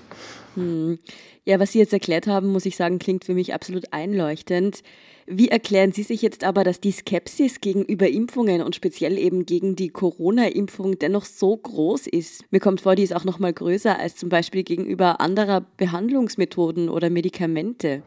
Hm. 0.53 0.99
Ja, 1.45 1.59
was 1.59 1.73
Sie 1.73 1.79
jetzt 1.79 1.91
erklärt 1.91 2.25
haben, 2.25 2.53
muss 2.53 2.65
ich 2.65 2.77
sagen, 2.77 3.00
klingt 3.00 3.25
für 3.25 3.33
mich 3.33 3.53
absolut 3.53 3.91
einleuchtend. 3.91 4.81
Wie 5.25 5.50
erklären 5.50 5.91
Sie 5.91 6.03
sich 6.03 6.21
jetzt 6.21 6.45
aber, 6.45 6.63
dass 6.63 6.79
die 6.79 6.93
Skepsis 6.93 7.59
gegenüber 7.59 8.07
Impfungen 8.07 8.62
und 8.62 8.75
speziell 8.75 9.17
eben 9.17 9.45
gegen 9.45 9.75
die 9.75 9.89
Corona-Impfung 9.89 11.00
dennoch 11.00 11.25
so 11.25 11.57
groß 11.57 12.07
ist? 12.07 12.45
Mir 12.51 12.62
kommt 12.62 12.79
vor, 12.79 12.95
die 12.95 13.03
ist 13.03 13.13
auch 13.13 13.25
noch 13.25 13.39
mal 13.39 13.51
größer 13.51 14.00
als 14.00 14.15
zum 14.15 14.29
Beispiel 14.29 14.63
gegenüber 14.63 15.19
anderer 15.19 15.65
Behandlungsmethoden 15.75 16.88
oder 16.88 17.09
Medikamente. 17.09 18.03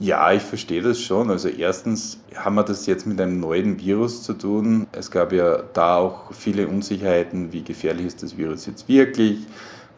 Ja, 0.00 0.32
ich 0.32 0.42
verstehe 0.42 0.80
das 0.80 0.98
schon. 0.98 1.30
Also 1.30 1.48
erstens 1.48 2.20
haben 2.36 2.54
wir 2.54 2.64
das 2.64 2.86
jetzt 2.86 3.06
mit 3.06 3.20
einem 3.20 3.38
neuen 3.38 3.78
Virus 3.78 4.22
zu 4.22 4.32
tun. 4.32 4.86
Es 4.92 5.10
gab 5.10 5.32
ja 5.32 5.62
da 5.74 5.96
auch 5.96 6.32
viele 6.32 6.68
Unsicherheiten, 6.68 7.52
wie 7.52 7.62
gefährlich 7.62 8.06
ist 8.06 8.22
das 8.22 8.38
Virus 8.38 8.64
jetzt 8.64 8.88
wirklich 8.88 9.40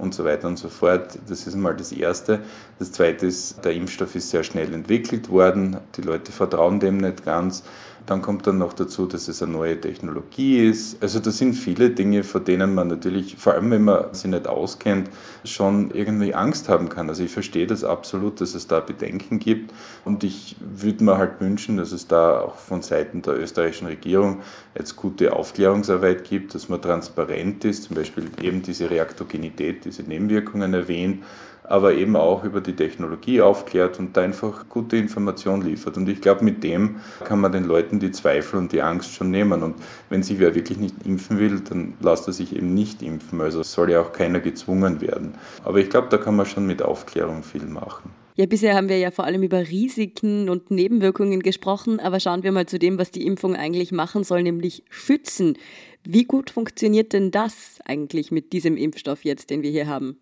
und 0.01 0.15
so 0.15 0.25
weiter 0.25 0.49
und 0.49 0.59
so 0.59 0.69
fort. 0.69 1.19
Das 1.29 1.47
ist 1.47 1.57
mal 1.57 1.77
das 1.77 1.93
Erste. 1.93 2.41
Das 2.79 2.93
Zweite 2.93 3.27
ist, 3.27 3.65
der 3.65 3.75
Impfstoff 3.75 4.15
ist 4.15 4.31
sehr 4.31 4.43
schnell 4.43 4.73
entwickelt 4.75 5.29
worden. 5.29 5.77
Die 5.97 6.03
Leute 6.03 6.33
vertrauen 6.33 6.81
dem 6.81 6.99
nicht 6.99 7.25
ganz. 7.25 7.63
Dann 8.07 8.23
kommt 8.23 8.47
dann 8.47 8.59
noch 8.59 8.73
dazu, 8.73 9.07
dass 9.07 9.29
es 9.29 9.43
eine 9.43 9.53
neue 9.53 9.81
Technologie 9.81 10.67
ist. 10.67 11.03
Also 11.03 11.21
das 11.21 11.39
sind 11.39 11.55
viele 11.55 11.91
Dinge, 11.91 12.25
vor 12.25 12.41
denen 12.41 12.75
man 12.75 12.89
natürlich, 12.89 13.37
vor 13.37 13.55
allem 13.55 13.71
wenn 13.71 13.85
man 13.85 14.13
sich 14.15 14.31
nicht 14.31 14.47
auskennt, 14.47 15.11
schon 15.45 15.91
irgendwie 15.93 16.35
Angst 16.35 16.69
haben 16.69 16.89
kann. 16.89 17.09
Also 17.09 17.23
ich 17.23 17.31
verstehe 17.31 17.67
das 17.67 17.85
absolut, 17.85 18.41
dass 18.41 18.55
es 18.55 18.67
da 18.67 18.81
Bedenken 18.81 19.39
gibt 19.39 19.73
und 20.05 20.25
ich 20.25 20.57
würde 20.61 21.05
mir 21.05 21.19
halt 21.19 21.41
wünschen, 21.41 21.77
dass 21.77 21.93
es 21.93 22.09
da 22.09 22.41
auch 22.41 22.57
von 22.57 22.83
Seiten 22.83 23.23
der 23.23 23.39
österreichischen 23.39 23.87
Regierung 23.87 24.41
jetzt 24.77 24.97
gute 24.97 25.33
Aufklärungsarbeit 25.33 26.25
gibt, 26.25 26.55
dass 26.55 26.69
man 26.69 26.83
transparent 26.83 27.65
ist, 27.65 27.85
zum 27.85 27.97
Beispiel 27.97 28.25
eben 28.43 28.63
diese 28.63 28.91
Reaktogenität, 28.91 29.85
diese 29.85 30.03
Nebenwirkungen 30.03 30.75
erwähnt 30.75 31.23
aber 31.71 31.95
eben 31.95 32.17
auch 32.17 32.43
über 32.43 32.61
die 32.61 32.75
Technologie 32.75 33.41
aufklärt 33.41 34.01
und 34.01 34.17
da 34.17 34.23
einfach 34.23 34.69
gute 34.69 34.97
Informationen 34.97 35.63
liefert. 35.63 35.97
Und 35.97 36.09
ich 36.09 36.21
glaube, 36.21 36.45
mit 36.45 36.65
dem 36.65 36.97
kann 37.23 37.41
man 37.41 37.53
den 37.53 37.65
Leuten 37.65 38.01
die 38.01 38.11
Zweifel 38.11 38.59
und 38.59 38.73
die 38.73 38.83
Angst 38.83 39.15
schon 39.15 39.31
nehmen. 39.31 39.63
Und 39.63 39.77
wenn 40.09 40.25
sich 40.25 40.41
wer 40.41 40.57
wirklich 40.57 40.79
nicht 40.79 40.97
impfen 41.05 41.39
will, 41.39 41.61
dann 41.61 41.95
lasst 42.01 42.27
er 42.27 42.33
sich 42.33 42.57
eben 42.57 42.75
nicht 42.75 43.03
impfen. 43.03 43.41
Also 43.41 43.63
soll 43.63 43.93
ja 43.93 44.01
auch 44.01 44.13
keiner 44.13 44.41
gezwungen 44.41 45.01
werden. 45.01 45.35
Aber 45.63 45.79
ich 45.79 45.89
glaube, 45.89 46.09
da 46.11 46.19
kann 46.19 46.35
man 46.35 46.45
schon 46.45 46.67
mit 46.67 46.83
Aufklärung 46.83 47.45
viel 47.45 47.65
machen. 47.65 48.11
Ja, 48.35 48.47
bisher 48.47 48.75
haben 48.75 48.89
wir 48.89 48.99
ja 48.99 49.13
vor 49.13 49.25
allem 49.25 49.45
über 49.45 49.61
Risiken 49.61 50.49
und 50.49 50.73
Nebenwirkungen 50.73 51.41
gesprochen, 51.41 52.01
aber 52.01 52.19
schauen 52.19 52.43
wir 52.43 52.51
mal 52.51 52.67
zu 52.67 52.81
dem, 52.81 52.99
was 52.99 53.13
die 53.13 53.25
Impfung 53.27 53.55
eigentlich 53.55 53.93
machen 53.93 54.25
soll, 54.25 54.43
nämlich 54.43 54.83
schützen. 54.89 55.57
Wie 56.03 56.25
gut 56.25 56.51
funktioniert 56.51 57.13
denn 57.13 57.31
das 57.31 57.79
eigentlich 57.85 58.33
mit 58.33 58.53
diesem 58.53 58.77
Impfstoff 58.77 59.25
jetzt, 59.25 59.51
den 59.51 59.63
wir 59.63 59.71
hier 59.71 59.87
haben? 59.87 60.19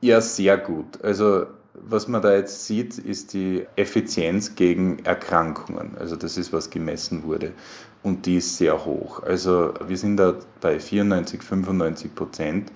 Ja, 0.00 0.20
sehr 0.20 0.56
gut. 0.56 1.02
Also 1.02 1.46
was 1.74 2.08
man 2.08 2.22
da 2.22 2.34
jetzt 2.34 2.66
sieht, 2.66 2.98
ist 2.98 3.32
die 3.32 3.66
Effizienz 3.76 4.54
gegen 4.54 4.98
Erkrankungen. 5.04 5.96
Also 5.98 6.16
das 6.16 6.36
ist, 6.36 6.52
was 6.52 6.70
gemessen 6.70 7.22
wurde. 7.24 7.52
Und 8.02 8.26
die 8.26 8.36
ist 8.36 8.56
sehr 8.56 8.84
hoch. 8.84 9.22
Also 9.22 9.74
wir 9.86 9.96
sind 9.96 10.16
da 10.16 10.34
bei 10.60 10.80
94, 10.80 11.42
95 11.42 12.14
Prozent. 12.14 12.72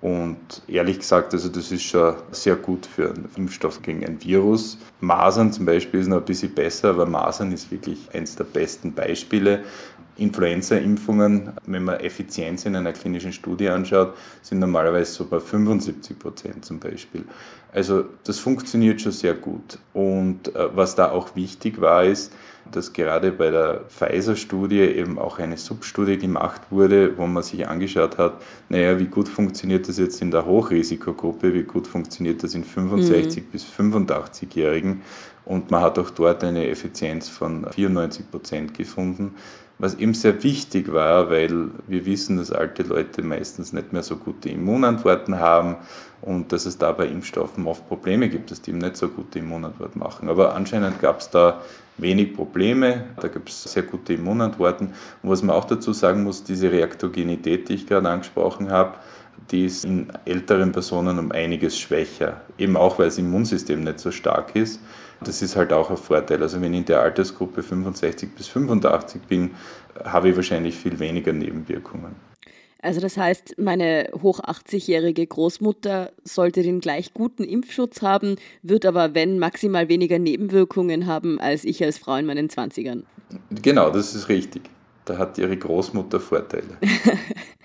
Und 0.00 0.62
ehrlich 0.66 1.00
gesagt, 1.00 1.34
also 1.34 1.48
das 1.48 1.70
ist 1.70 1.82
schon 1.82 2.14
sehr 2.30 2.56
gut 2.56 2.86
für 2.86 3.10
einen 3.10 3.28
Impfstoff 3.36 3.82
gegen 3.82 4.04
ein 4.06 4.22
Virus. 4.22 4.78
Masern 5.00 5.52
zum 5.52 5.66
Beispiel 5.66 6.00
ist 6.00 6.06
noch 6.06 6.18
ein 6.18 6.24
bisschen 6.24 6.54
besser, 6.54 6.90
aber 6.90 7.04
Masern 7.04 7.52
ist 7.52 7.70
wirklich 7.70 8.08
eines 8.14 8.34
der 8.34 8.44
besten 8.44 8.94
Beispiele. 8.94 9.64
Influenza-Impfungen, 10.20 11.50
wenn 11.66 11.84
man 11.84 12.00
Effizienz 12.00 12.66
in 12.66 12.76
einer 12.76 12.92
klinischen 12.92 13.32
Studie 13.32 13.68
anschaut, 13.68 14.14
sind 14.42 14.58
normalerweise 14.58 15.12
so 15.12 15.24
bei 15.24 15.40
75 15.40 16.18
Prozent 16.18 16.64
zum 16.64 16.78
Beispiel. 16.78 17.24
Also 17.72 18.04
das 18.24 18.38
funktioniert 18.38 19.00
schon 19.00 19.12
sehr 19.12 19.34
gut. 19.34 19.78
Und 19.92 20.54
äh, 20.54 20.76
was 20.76 20.94
da 20.94 21.10
auch 21.10 21.34
wichtig 21.36 21.80
war, 21.80 22.04
ist, 22.04 22.32
dass 22.70 22.92
gerade 22.92 23.32
bei 23.32 23.50
der 23.50 23.84
Pfizer-Studie 23.88 24.80
eben 24.80 25.18
auch 25.18 25.38
eine 25.38 25.56
Substudie 25.56 26.18
gemacht 26.18 26.60
wurde, 26.70 27.16
wo 27.16 27.26
man 27.26 27.42
sich 27.42 27.66
angeschaut 27.66 28.18
hat, 28.18 28.42
naja, 28.68 28.98
wie 28.98 29.06
gut 29.06 29.28
funktioniert 29.28 29.88
das 29.88 29.98
jetzt 29.98 30.20
in 30.20 30.30
der 30.30 30.44
Hochrisikogruppe, 30.44 31.54
wie 31.54 31.62
gut 31.62 31.86
funktioniert 31.86 32.42
das 32.42 32.54
in 32.54 32.64
65 32.64 33.44
mhm. 33.44 33.46
bis 33.50 33.64
85-Jährigen. 33.64 35.02
Und 35.46 35.70
man 35.70 35.80
hat 35.80 35.98
auch 35.98 36.10
dort 36.10 36.44
eine 36.44 36.68
Effizienz 36.68 37.28
von 37.28 37.66
94 37.72 38.30
Prozent 38.30 38.74
gefunden 38.74 39.34
was 39.80 39.94
eben 39.94 40.12
sehr 40.12 40.42
wichtig 40.42 40.92
war, 40.92 41.30
weil 41.30 41.70
wir 41.86 42.04
wissen, 42.04 42.36
dass 42.36 42.52
alte 42.52 42.82
Leute 42.82 43.22
meistens 43.22 43.72
nicht 43.72 43.92
mehr 43.92 44.02
so 44.02 44.16
gute 44.16 44.50
Immunantworten 44.50 45.38
haben 45.38 45.76
und 46.20 46.52
dass 46.52 46.66
es 46.66 46.76
da 46.76 46.92
bei 46.92 47.06
Impfstoffen 47.06 47.66
oft 47.66 47.88
Probleme 47.88 48.28
gibt, 48.28 48.50
dass 48.50 48.60
die 48.60 48.70
eben 48.70 48.78
nicht 48.78 48.98
so 48.98 49.08
gute 49.08 49.38
Immunantworten 49.38 49.98
machen. 49.98 50.28
Aber 50.28 50.54
anscheinend 50.54 51.00
gab 51.00 51.20
es 51.20 51.30
da 51.30 51.62
wenig 51.96 52.34
Probleme, 52.34 53.06
da 53.20 53.28
gibt 53.28 53.48
es 53.48 53.62
sehr 53.62 53.82
gute 53.82 54.12
Immunantworten. 54.12 54.88
Und 55.22 55.30
was 55.30 55.42
man 55.42 55.56
auch 55.56 55.64
dazu 55.64 55.94
sagen 55.94 56.24
muss, 56.24 56.44
diese 56.44 56.70
Reaktogenität, 56.70 57.70
die 57.70 57.74
ich 57.74 57.86
gerade 57.86 58.08
angesprochen 58.08 58.70
habe, 58.70 58.96
die 59.50 59.64
ist 59.64 59.84
in 59.84 60.08
älteren 60.24 60.72
Personen 60.72 61.18
um 61.18 61.32
einiges 61.32 61.78
schwächer, 61.78 62.40
eben 62.58 62.76
auch 62.76 62.98
weil 62.98 63.06
das 63.06 63.18
Immunsystem 63.18 63.82
nicht 63.82 63.98
so 63.98 64.10
stark 64.10 64.54
ist. 64.54 64.80
Das 65.22 65.42
ist 65.42 65.56
halt 65.56 65.72
auch 65.72 65.90
ein 65.90 65.96
Vorteil. 65.96 66.42
Also 66.42 66.60
wenn 66.60 66.72
ich 66.72 66.80
in 66.80 66.84
der 66.86 67.00
Altersgruppe 67.02 67.62
65 67.62 68.30
bis 68.34 68.48
85 68.48 69.22
bin, 69.22 69.50
habe 70.04 70.30
ich 70.30 70.36
wahrscheinlich 70.36 70.76
viel 70.76 70.98
weniger 70.98 71.32
Nebenwirkungen. 71.32 72.14
Also 72.82 73.00
das 73.00 73.18
heißt, 73.18 73.56
meine 73.58 74.08
hoch 74.22 74.40
80-jährige 74.40 75.26
Großmutter 75.26 76.12
sollte 76.24 76.62
den 76.62 76.80
gleich 76.80 77.12
guten 77.12 77.44
Impfschutz 77.44 78.00
haben, 78.00 78.36
wird 78.62 78.86
aber, 78.86 79.14
wenn, 79.14 79.38
maximal 79.38 79.88
weniger 79.88 80.18
Nebenwirkungen 80.18 81.06
haben 81.06 81.38
als 81.38 81.64
ich 81.64 81.84
als 81.84 81.98
Frau 81.98 82.16
in 82.16 82.24
meinen 82.24 82.48
20ern. 82.48 83.02
Genau, 83.50 83.90
das 83.90 84.14
ist 84.14 84.30
richtig. 84.30 84.62
Da 85.04 85.18
hat 85.18 85.36
ihre 85.36 85.56
Großmutter 85.56 86.20
Vorteile. 86.20 86.78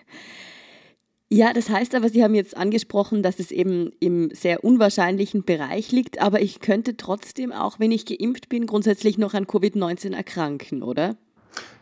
Ja, 1.35 1.51
das 1.51 1.69
heißt 1.69 1.95
aber, 1.95 2.07
Sie 2.07 2.23
haben 2.23 2.33
jetzt 2.33 2.55
angesprochen, 2.55 3.21
dass 3.21 3.39
es 3.39 3.51
eben 3.51 3.91
im 3.99 4.29
sehr 4.33 4.63
unwahrscheinlichen 4.63 5.43
Bereich 5.43 5.91
liegt, 5.91 6.21
aber 6.21 6.39
ich 6.39 6.61
könnte 6.61 6.95
trotzdem 6.95 7.51
auch, 7.51 7.77
wenn 7.77 7.91
ich 7.91 8.05
geimpft 8.05 8.47
bin, 8.47 8.65
grundsätzlich 8.65 9.17
noch 9.17 9.33
an 9.33 9.45
Covid-19 9.45 10.15
erkranken, 10.15 10.81
oder? 10.81 11.17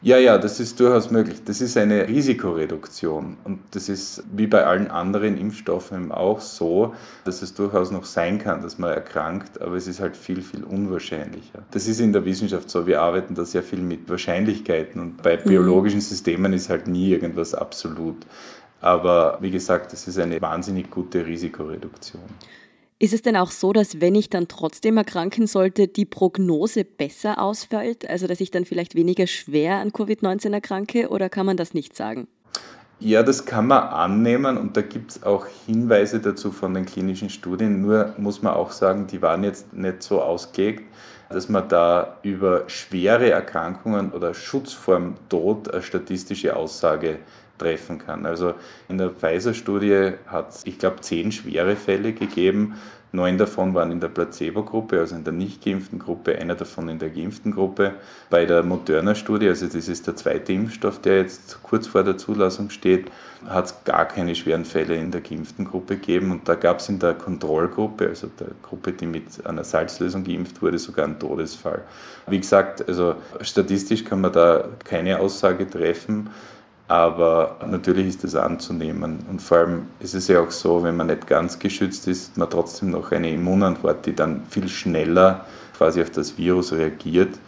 Ja, 0.01 0.17
ja, 0.17 0.39
das 0.39 0.59
ist 0.59 0.79
durchaus 0.79 1.11
möglich. 1.11 1.37
Das 1.45 1.61
ist 1.61 1.77
eine 1.77 2.07
Risikoreduktion. 2.07 3.37
Und 3.43 3.59
das 3.71 3.89
ist 3.89 4.23
wie 4.35 4.47
bei 4.47 4.65
allen 4.65 4.89
anderen 4.89 5.37
Impfstoffen 5.37 6.11
auch 6.11 6.41
so, 6.41 6.95
dass 7.23 7.43
es 7.43 7.53
durchaus 7.53 7.91
noch 7.91 8.05
sein 8.05 8.39
kann, 8.39 8.63
dass 8.63 8.79
man 8.79 8.89
erkrankt, 8.89 9.61
aber 9.61 9.75
es 9.75 9.87
ist 9.87 9.99
halt 9.99 10.17
viel, 10.17 10.41
viel 10.41 10.63
unwahrscheinlicher. 10.63 11.59
Das 11.69 11.87
ist 11.87 11.99
in 11.99 12.11
der 12.11 12.25
Wissenschaft 12.25 12.71
so. 12.71 12.87
Wir 12.87 13.01
arbeiten 13.01 13.35
da 13.35 13.45
sehr 13.45 13.63
viel 13.63 13.79
mit 13.79 14.09
Wahrscheinlichkeiten 14.09 14.99
und 14.99 15.21
bei 15.21 15.37
mhm. 15.37 15.47
biologischen 15.47 16.01
Systemen 16.01 16.53
ist 16.53 16.69
halt 16.69 16.87
nie 16.87 17.11
irgendwas 17.11 17.53
absolut. 17.53 18.17
Aber 18.83 19.37
wie 19.39 19.49
gesagt, 19.49 19.93
das 19.93 20.09
ist 20.09 20.19
eine 20.19 20.41
wahnsinnig 20.41 20.91
gute 20.91 21.25
Risikoreduktion. 21.25 22.21
Ist 22.99 23.13
es 23.13 23.21
denn 23.21 23.37
auch 23.37 23.51
so, 23.51 23.71
dass 23.71 24.01
wenn 24.01 24.13
ich 24.13 24.29
dann 24.29 24.49
trotzdem 24.49 24.97
erkranken 24.97 25.47
sollte, 25.47 25.87
die 25.87 26.05
Prognose 26.05 26.83
besser 26.83 27.41
ausfällt? 27.41 28.09
Also 28.09 28.27
dass 28.27 28.41
ich 28.41 28.51
dann 28.51 28.65
vielleicht 28.65 28.95
weniger 28.95 29.25
schwer 29.25 29.77
an 29.77 29.91
Covid-19 29.91 30.51
erkranke 30.51 31.07
oder 31.07 31.29
kann 31.29 31.45
man 31.45 31.55
das 31.55 31.73
nicht 31.73 31.95
sagen? 31.95 32.27
Ja, 32.99 33.23
das 33.23 33.45
kann 33.45 33.67
man 33.67 33.83
annehmen 33.83 34.57
und 34.57 34.75
da 34.75 34.81
gibt 34.81 35.11
es 35.11 35.23
auch 35.23 35.45
Hinweise 35.65 36.19
dazu 36.19 36.51
von 36.51 36.73
den 36.73 36.85
klinischen 36.85 37.29
Studien. 37.29 37.81
Nur 37.81 38.13
muss 38.17 38.41
man 38.41 38.53
auch 38.53 38.71
sagen, 38.71 39.07
die 39.07 39.21
waren 39.21 39.45
jetzt 39.45 39.73
nicht 39.73 40.03
so 40.03 40.21
ausgelegt, 40.21 40.83
dass 41.29 41.47
man 41.47 41.69
da 41.69 42.17
über 42.21 42.65
schwere 42.67 43.29
Erkrankungen 43.29 44.11
oder 44.11 44.33
Schutz 44.33 44.73
vor 44.73 44.95
dem 44.95 45.15
Tod 45.29 45.73
eine 45.73 45.81
statistische 45.81 46.55
Aussage 46.55 47.19
treffen 47.63 47.97
kann. 47.97 48.25
Also 48.25 48.53
in 48.89 48.97
der 48.97 49.09
Pfizer-Studie 49.09 50.11
hat 50.27 50.49
es, 50.49 50.65
ich 50.65 50.77
glaube, 50.77 51.01
zehn 51.01 51.31
schwere 51.31 51.75
Fälle 51.75 52.13
gegeben. 52.13 52.75
Neun 53.15 53.37
davon 53.37 53.75
waren 53.75 53.91
in 53.91 53.99
der 53.99 54.07
Placebo-Gruppe, 54.07 54.99
also 54.99 55.15
in 55.15 55.23
der 55.23 55.33
nicht 55.33 55.63
geimpften 55.63 55.99
Gruppe, 55.99 56.35
einer 56.35 56.55
davon 56.55 56.89
in 56.89 56.97
der 56.97 57.11
geimpften 57.11 57.51
Gruppe. 57.51 57.93
Bei 58.31 58.43
der 58.43 58.63
Moderna-Studie, 58.63 59.49
also 59.49 59.67
das 59.67 59.87
ist 59.87 60.07
der 60.07 60.15
zweite 60.15 60.51
Impfstoff, 60.51 60.99
der 60.99 61.19
jetzt 61.19 61.61
kurz 61.61 61.85
vor 61.85 62.03
der 62.03 62.17
Zulassung 62.17 62.71
steht, 62.71 63.11
hat 63.45 63.65
es 63.65 63.83
gar 63.83 64.07
keine 64.07 64.33
schweren 64.33 64.65
Fälle 64.65 64.95
in 64.95 65.11
der 65.11 65.21
geimpften 65.21 65.63
Gruppe 65.63 65.97
gegeben. 65.97 66.31
Und 66.31 66.49
da 66.49 66.55
gab 66.55 66.79
es 66.79 66.89
in 66.89 66.97
der 66.97 67.13
Kontrollgruppe, 67.13 68.07
also 68.07 68.31
der 68.39 68.47
Gruppe, 68.63 68.93
die 68.93 69.05
mit 69.05 69.45
einer 69.45 69.63
Salzlösung 69.63 70.23
geimpft 70.23 70.59
wurde, 70.63 70.79
sogar 70.79 71.05
einen 71.05 71.19
Todesfall. 71.19 71.83
Wie 72.25 72.39
gesagt, 72.39 72.87
also 72.87 73.13
statistisch 73.41 74.03
kann 74.05 74.21
man 74.21 74.33
da 74.33 74.69
keine 74.83 75.19
Aussage 75.19 75.69
treffen. 75.69 76.31
Aber 76.87 77.57
natürlich 77.65 78.07
ist 78.07 78.23
das 78.23 78.35
anzunehmen. 78.35 79.25
Und 79.29 79.41
vor 79.41 79.57
allem 79.57 79.83
ist 79.99 80.13
es 80.13 80.27
ja 80.27 80.41
auch 80.41 80.51
so, 80.51 80.83
wenn 80.83 80.97
man 80.97 81.07
nicht 81.07 81.27
ganz 81.27 81.57
geschützt 81.57 82.07
ist, 82.07 82.37
man 82.37 82.49
trotzdem 82.49 82.91
noch 82.91 83.11
eine 83.11 83.31
Immunantwort, 83.31 84.05
die 84.05 84.13
dann 84.13 84.43
viel 84.49 84.67
schneller 84.67 85.45
quasi 85.77 86.01
auf 86.01 86.09
das 86.11 86.37
Virus 86.37 86.73
reagiert. 86.73 87.39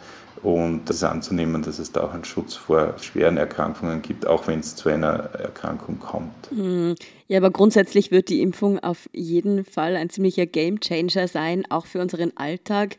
Und 0.42 0.84
das 0.86 1.02
anzunehmen, 1.02 1.62
dass 1.62 1.78
es 1.78 1.92
da 1.92 2.02
auch 2.02 2.12
einen 2.12 2.24
Schutz 2.24 2.54
vor 2.54 2.94
schweren 3.00 3.36
Erkrankungen 3.36 4.02
gibt, 4.02 4.26
auch 4.26 4.46
wenn 4.46 4.60
es 4.60 4.76
zu 4.76 4.88
einer 4.90 5.30
Erkrankung 5.34 5.98
kommt. 5.98 6.50
Hm. 6.50 6.94
Ja, 7.26 7.38
aber 7.38 7.50
grundsätzlich 7.50 8.10
wird 8.10 8.28
die 8.28 8.42
Impfung 8.42 8.78
auf 8.78 9.08
jeden 9.12 9.64
Fall 9.64 9.96
ein 9.96 10.10
ziemlicher 10.10 10.46
Gamechanger 10.46 11.26
sein, 11.26 11.64
auch 11.70 11.86
für 11.86 12.00
unseren 12.00 12.36
Alltag. 12.36 12.96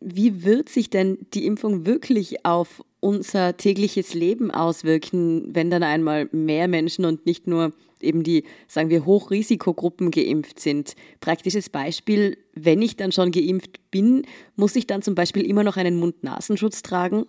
wie 0.00 0.44
wird 0.44 0.68
sich 0.68 0.90
denn 0.90 1.18
die 1.34 1.46
Impfung 1.46 1.86
wirklich 1.86 2.44
auf 2.44 2.82
unser 3.02 3.56
tägliches 3.56 4.14
Leben 4.14 4.52
auswirken, 4.52 5.48
wenn 5.52 5.70
dann 5.70 5.82
einmal 5.82 6.28
mehr 6.30 6.68
Menschen 6.68 7.04
und 7.04 7.26
nicht 7.26 7.48
nur 7.48 7.72
eben 8.00 8.22
die, 8.22 8.44
sagen 8.68 8.90
wir, 8.90 9.04
Hochrisikogruppen 9.04 10.12
geimpft 10.12 10.60
sind. 10.60 10.94
Praktisches 11.20 11.68
Beispiel, 11.68 12.38
wenn 12.54 12.80
ich 12.80 12.96
dann 12.96 13.10
schon 13.10 13.32
geimpft 13.32 13.90
bin, 13.90 14.22
muss 14.54 14.76
ich 14.76 14.86
dann 14.86 15.02
zum 15.02 15.16
Beispiel 15.16 15.44
immer 15.44 15.64
noch 15.64 15.76
einen 15.76 15.98
Mund-Nasenschutz 15.98 16.82
tragen? 16.82 17.26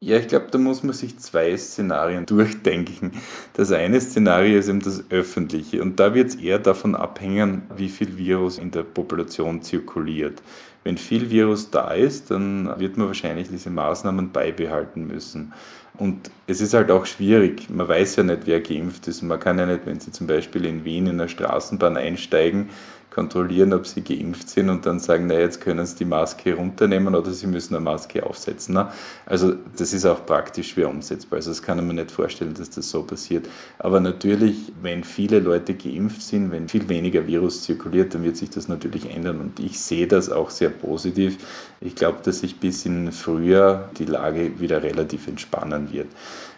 Ja, 0.00 0.16
ich 0.16 0.28
glaube, 0.28 0.46
da 0.52 0.58
muss 0.58 0.84
man 0.84 0.92
sich 0.92 1.18
zwei 1.18 1.56
Szenarien 1.56 2.24
durchdenken. 2.24 3.10
Das 3.54 3.72
eine 3.72 4.00
Szenario 4.00 4.60
ist 4.60 4.68
eben 4.68 4.78
das 4.78 5.10
öffentliche 5.10 5.82
und 5.82 5.98
da 5.98 6.14
wird 6.14 6.28
es 6.28 6.34
eher 6.36 6.60
davon 6.60 6.94
abhängen, 6.94 7.62
wie 7.76 7.88
viel 7.88 8.16
Virus 8.16 8.58
in 8.58 8.70
der 8.70 8.84
Population 8.84 9.60
zirkuliert. 9.60 10.40
Wenn 10.84 10.96
viel 10.96 11.30
Virus 11.30 11.70
da 11.70 11.92
ist, 11.92 12.30
dann 12.30 12.78
wird 12.78 12.96
man 12.96 13.08
wahrscheinlich 13.08 13.48
diese 13.48 13.70
Maßnahmen 13.70 14.32
beibehalten 14.32 15.06
müssen. 15.06 15.52
Und 15.98 16.30
es 16.46 16.60
ist 16.60 16.74
halt 16.74 16.90
auch 16.90 17.06
schwierig. 17.06 17.68
Man 17.68 17.88
weiß 17.88 18.16
ja 18.16 18.22
nicht, 18.22 18.42
wer 18.46 18.60
geimpft 18.60 19.08
ist. 19.08 19.22
Man 19.22 19.40
kann 19.40 19.58
ja 19.58 19.66
nicht, 19.66 19.84
wenn 19.84 19.98
Sie 19.98 20.12
zum 20.12 20.28
Beispiel 20.28 20.64
in 20.64 20.84
Wien 20.84 21.08
in 21.08 21.18
der 21.18 21.28
Straßenbahn 21.28 21.96
einsteigen, 21.96 22.70
kontrollieren, 23.18 23.72
ob 23.72 23.84
sie 23.84 24.02
geimpft 24.02 24.48
sind 24.48 24.70
und 24.70 24.86
dann 24.86 25.00
sagen, 25.00 25.26
naja, 25.26 25.40
jetzt 25.40 25.60
können 25.60 25.84
sie 25.84 25.96
die 25.96 26.04
Maske 26.04 26.54
runternehmen 26.54 27.16
oder 27.16 27.32
sie 27.32 27.48
müssen 27.48 27.74
eine 27.74 27.84
Maske 27.84 28.24
aufsetzen. 28.24 28.76
Ne? 28.76 28.92
Also 29.26 29.54
das 29.76 29.92
ist 29.92 30.06
auch 30.06 30.24
praktisch 30.24 30.70
schwer 30.70 30.88
umsetzbar. 30.88 31.38
Also 31.38 31.50
das 31.50 31.60
kann 31.60 31.84
man 31.84 31.96
nicht 31.96 32.12
vorstellen, 32.12 32.54
dass 32.54 32.70
das 32.70 32.88
so 32.88 33.02
passiert. 33.02 33.48
Aber 33.80 33.98
natürlich, 33.98 34.72
wenn 34.82 35.02
viele 35.02 35.40
Leute 35.40 35.74
geimpft 35.74 36.22
sind, 36.22 36.52
wenn 36.52 36.68
viel 36.68 36.88
weniger 36.88 37.26
Virus 37.26 37.64
zirkuliert, 37.64 38.14
dann 38.14 38.22
wird 38.22 38.36
sich 38.36 38.50
das 38.50 38.68
natürlich 38.68 39.12
ändern. 39.12 39.40
Und 39.40 39.58
ich 39.58 39.80
sehe 39.80 40.06
das 40.06 40.30
auch 40.30 40.50
sehr 40.50 40.70
positiv. 40.70 41.38
Ich 41.80 41.96
glaube, 41.96 42.18
dass 42.22 42.38
sich 42.38 42.60
bis 42.60 42.86
in 42.86 43.10
Frühjahr 43.10 43.90
die 43.98 44.04
Lage 44.04 44.60
wieder 44.60 44.80
relativ 44.80 45.26
entspannen 45.26 45.92
wird. 45.92 46.06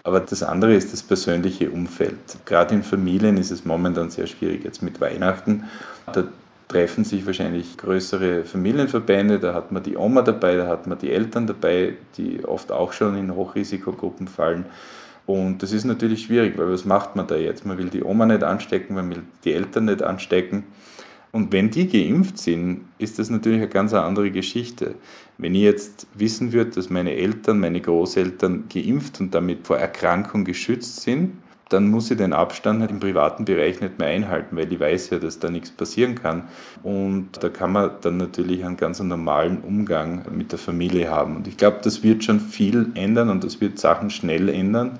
Aber 0.02 0.20
das 0.20 0.42
andere 0.42 0.74
ist 0.74 0.92
das 0.92 1.02
persönliche 1.02 1.70
Umfeld. 1.70 2.18
Gerade 2.46 2.74
in 2.74 2.82
Familien 2.82 3.36
ist 3.36 3.50
es 3.50 3.64
momentan 3.64 4.10
sehr 4.10 4.26
schwierig. 4.26 4.64
Jetzt 4.64 4.82
mit 4.82 5.00
Weihnachten, 5.00 5.64
da 6.12 6.24
treffen 6.70 7.02
sich 7.02 7.26
wahrscheinlich 7.26 7.76
größere 7.76 8.44
Familienverbände, 8.44 9.40
da 9.40 9.54
hat 9.54 9.72
man 9.72 9.82
die 9.82 9.96
Oma 9.96 10.22
dabei, 10.22 10.54
da 10.54 10.68
hat 10.68 10.86
man 10.86 10.98
die 10.98 11.10
Eltern 11.10 11.48
dabei, 11.48 11.94
die 12.16 12.44
oft 12.44 12.70
auch 12.70 12.92
schon 12.92 13.16
in 13.16 13.34
Hochrisikogruppen 13.34 14.28
fallen. 14.28 14.66
Und 15.26 15.64
das 15.64 15.72
ist 15.72 15.84
natürlich 15.84 16.24
schwierig, 16.24 16.56
weil 16.56 16.70
was 16.70 16.84
macht 16.84 17.16
man 17.16 17.26
da 17.26 17.34
jetzt? 17.34 17.66
Man 17.66 17.76
will 17.76 17.88
die 17.88 18.04
Oma 18.04 18.24
nicht 18.24 18.44
anstecken, 18.44 18.94
man 18.94 19.10
will 19.10 19.22
die 19.44 19.52
Eltern 19.52 19.86
nicht 19.86 20.02
anstecken. 20.02 20.64
Und 21.32 21.52
wenn 21.52 21.70
die 21.70 21.88
geimpft 21.88 22.38
sind, 22.38 22.82
ist 22.98 23.18
das 23.18 23.30
natürlich 23.30 23.58
eine 23.58 23.68
ganz 23.68 23.92
andere 23.92 24.30
Geschichte. 24.30 24.94
Wenn 25.38 25.56
ich 25.56 25.62
jetzt 25.62 26.06
wissen 26.14 26.52
würde, 26.52 26.70
dass 26.70 26.88
meine 26.88 27.14
Eltern, 27.14 27.58
meine 27.58 27.80
Großeltern 27.80 28.64
geimpft 28.72 29.20
und 29.20 29.34
damit 29.34 29.66
vor 29.66 29.78
Erkrankung 29.78 30.44
geschützt 30.44 31.00
sind, 31.00 31.32
dann 31.70 31.88
muss 31.88 32.10
ich 32.10 32.18
den 32.18 32.32
Abstand 32.32 32.90
im 32.90 33.00
privaten 33.00 33.44
Bereich 33.44 33.80
nicht 33.80 33.98
mehr 33.98 34.08
einhalten, 34.08 34.56
weil 34.56 34.70
ich 34.72 34.80
weiß 34.80 35.10
ja, 35.10 35.18
dass 35.18 35.38
da 35.38 35.50
nichts 35.50 35.70
passieren 35.70 36.16
kann. 36.16 36.48
Und 36.82 37.30
da 37.40 37.48
kann 37.48 37.72
man 37.72 37.92
dann 38.02 38.16
natürlich 38.16 38.64
einen 38.64 38.76
ganz 38.76 39.00
normalen 39.00 39.60
Umgang 39.62 40.24
mit 40.36 40.50
der 40.52 40.58
Familie 40.58 41.10
haben. 41.10 41.36
Und 41.36 41.46
ich 41.46 41.56
glaube, 41.56 41.78
das 41.82 42.02
wird 42.02 42.24
schon 42.24 42.40
viel 42.40 42.90
ändern 42.94 43.30
und 43.30 43.44
das 43.44 43.60
wird 43.60 43.78
Sachen 43.78 44.10
schnell 44.10 44.48
ändern, 44.48 44.98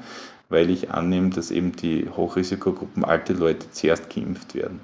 weil 0.49 0.71
ich 0.71 0.93
annehme, 0.93 1.31
dass 1.31 1.51
eben 1.51 1.73
die 1.73 2.09
Hochrisikogruppen 2.09 3.05
alte 3.05 3.33
Leute 3.33 3.71
zuerst 3.73 4.09
geimpft 4.09 4.55
werden. 4.55 4.81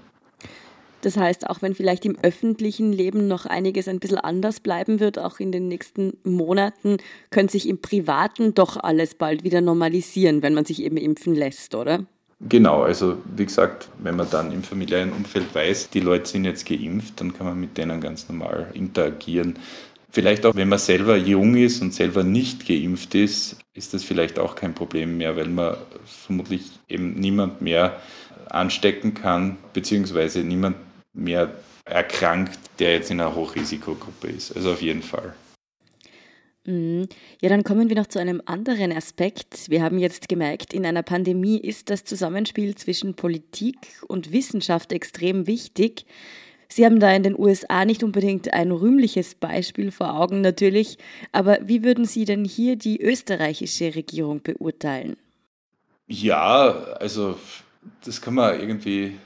Das 1.03 1.17
heißt, 1.17 1.49
auch 1.49 1.63
wenn 1.63 1.75
vielleicht 1.75 2.05
im 2.05 2.17
öffentlichen 2.23 2.93
Leben 2.93 3.29
noch 3.29 3.47
einiges 3.47 3.89
ein 3.89 4.01
bisschen 4.01 4.19
anders 4.19 4.61
bleiben 4.61 4.99
wird, 5.01 5.19
auch 5.19 5.39
in 5.39 5.53
den 5.53 5.69
nächsten 5.69 6.17
Monaten, 6.25 6.97
könnte 7.31 7.53
sich 7.53 7.69
im 7.69 7.81
Privaten 7.81 8.55
doch 8.55 8.77
alles 8.77 9.15
bald 9.15 9.45
wieder 9.45 9.61
normalisieren, 9.61 10.43
wenn 10.43 10.55
man 10.55 10.65
sich 10.65 10.83
eben 10.83 10.97
impfen 10.97 11.35
lässt, 11.35 11.75
oder? 11.75 12.05
Genau, 12.41 12.83
also 12.83 13.17
wie 13.35 13.47
gesagt, 13.47 13.89
wenn 13.99 14.17
man 14.17 14.29
dann 14.31 14.53
im 14.53 14.63
familiären 14.63 15.13
Umfeld 15.13 15.55
weiß, 15.55 15.91
die 15.91 16.01
Leute 16.01 16.29
sind 16.29 16.45
jetzt 16.45 16.67
geimpft, 16.67 17.21
dann 17.21 17.33
kann 17.33 17.47
man 17.47 17.59
mit 17.59 17.79
denen 17.79 18.01
ganz 18.01 18.29
normal 18.29 18.71
interagieren. 18.75 19.59
Vielleicht 20.11 20.45
auch, 20.45 20.55
wenn 20.55 20.69
man 20.69 20.79
selber 20.79 21.17
jung 21.17 21.57
ist 21.57 21.81
und 21.83 21.95
selber 21.95 22.25
nicht 22.25 22.67
geimpft 22.67 23.15
ist, 23.15 23.57
ist 23.75 23.95
das 23.95 24.03
vielleicht 24.03 24.39
auch 24.39 24.55
kein 24.55 24.75
Problem 24.75 25.17
mehr, 25.19 25.37
weil 25.37 25.49
man 25.49 25.77
vermutlich 26.05 26.63
eben 26.89 27.15
niemand 27.15 27.61
mehr 27.61 28.01
anstecken 28.51 29.15
kann, 29.15 29.57
beziehungsweise 29.73 30.41
niemand 30.41 30.77
mehr 31.13 31.55
erkrankt, 31.85 32.59
der 32.79 32.95
jetzt 32.95 33.11
in 33.11 33.21
einer 33.21 33.35
Hochrisikogruppe 33.35 34.29
ist. 34.29 34.55
Also 34.55 34.73
auf 34.73 34.83
jeden 34.83 35.03
Fall. 35.03 35.35
Mhm. 36.67 37.09
Ja, 37.41 37.49
dann 37.49 37.65
kommen 37.65 37.89
wir 37.89 37.97
noch 37.97 38.09
zu 38.09 38.19
einem 38.19 38.43
anderen 38.45 38.93
Aspekt. 38.93 39.71
Wir 39.71 39.83
haben 39.83 39.99
jetzt 39.99 40.29
gemerkt, 40.29 40.75
in 40.75 40.85
einer 40.85 41.03
Pandemie 41.03 41.59
ist 41.59 41.91
das 41.91 42.05
Zusammenspiel 42.05 42.75
zwischen 42.75 43.15
Politik 43.15 43.77
und 44.09 44.33
Wissenschaft 44.33 44.93
extrem 44.93 45.47
wichtig. 45.47 46.07
Sie 46.69 46.85
haben 46.85 46.99
da 46.99 47.15
in 47.15 47.23
den 47.23 47.39
USA 47.39 47.85
nicht 47.85 48.03
unbedingt 48.03 48.53
ein 48.53 48.73
rühmliches 48.73 49.37
Beispiel 49.37 49.93
vor 49.93 50.19
Augen 50.19 50.41
natürlich, 50.41 50.99
aber 51.31 51.59
wie 51.63 51.85
würden 51.85 52.05
Sie 52.05 52.25
denn 52.25 52.45
hier 52.45 52.75
die 52.75 53.01
österreichische 53.01 53.95
Regierung 53.95 54.43
beurteilen? 54.43 55.17
Ja, 56.09 56.71
also 56.99 57.39
das 58.05 58.21
kann 58.21 58.35
man 58.35 58.59
irgendwie 58.61 59.19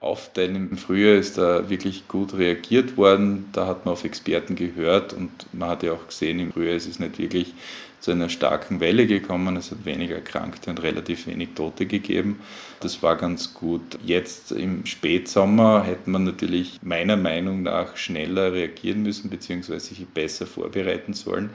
aufteilen. 0.00 0.56
Im 0.70 0.76
Frühjahr 0.76 1.16
ist 1.16 1.38
da 1.38 1.68
wirklich 1.68 2.06
gut 2.08 2.34
reagiert 2.34 2.96
worden. 2.96 3.46
Da 3.52 3.66
hat 3.66 3.84
man 3.84 3.92
auf 3.92 4.04
Experten 4.04 4.54
gehört 4.54 5.12
und 5.12 5.30
man 5.52 5.70
hat 5.70 5.82
ja 5.82 5.92
auch 5.92 6.06
gesehen, 6.06 6.38
im 6.38 6.52
Frühjahr 6.52 6.76
ist 6.76 6.86
es 6.86 6.98
nicht 6.98 7.18
wirklich 7.18 7.54
zu 8.00 8.12
einer 8.12 8.28
starken 8.28 8.78
Welle 8.78 9.06
gekommen. 9.06 9.56
Es 9.56 9.70
hat 9.70 9.84
weniger 9.84 10.16
Erkrankte 10.16 10.70
und 10.70 10.82
relativ 10.82 11.26
wenig 11.26 11.50
Tote 11.54 11.86
gegeben. 11.86 12.38
Das 12.80 13.02
war 13.02 13.16
ganz 13.16 13.54
gut. 13.54 13.98
Jetzt 14.04 14.52
im 14.52 14.86
Spätsommer 14.86 15.82
hätte 15.82 16.10
man 16.10 16.24
natürlich 16.24 16.78
meiner 16.82 17.16
Meinung 17.16 17.62
nach 17.62 17.96
schneller 17.96 18.52
reagieren 18.52 19.02
müssen 19.02 19.30
bzw. 19.30 19.78
sich 19.78 20.06
besser 20.06 20.46
vorbereiten 20.46 21.14
sollen. 21.14 21.50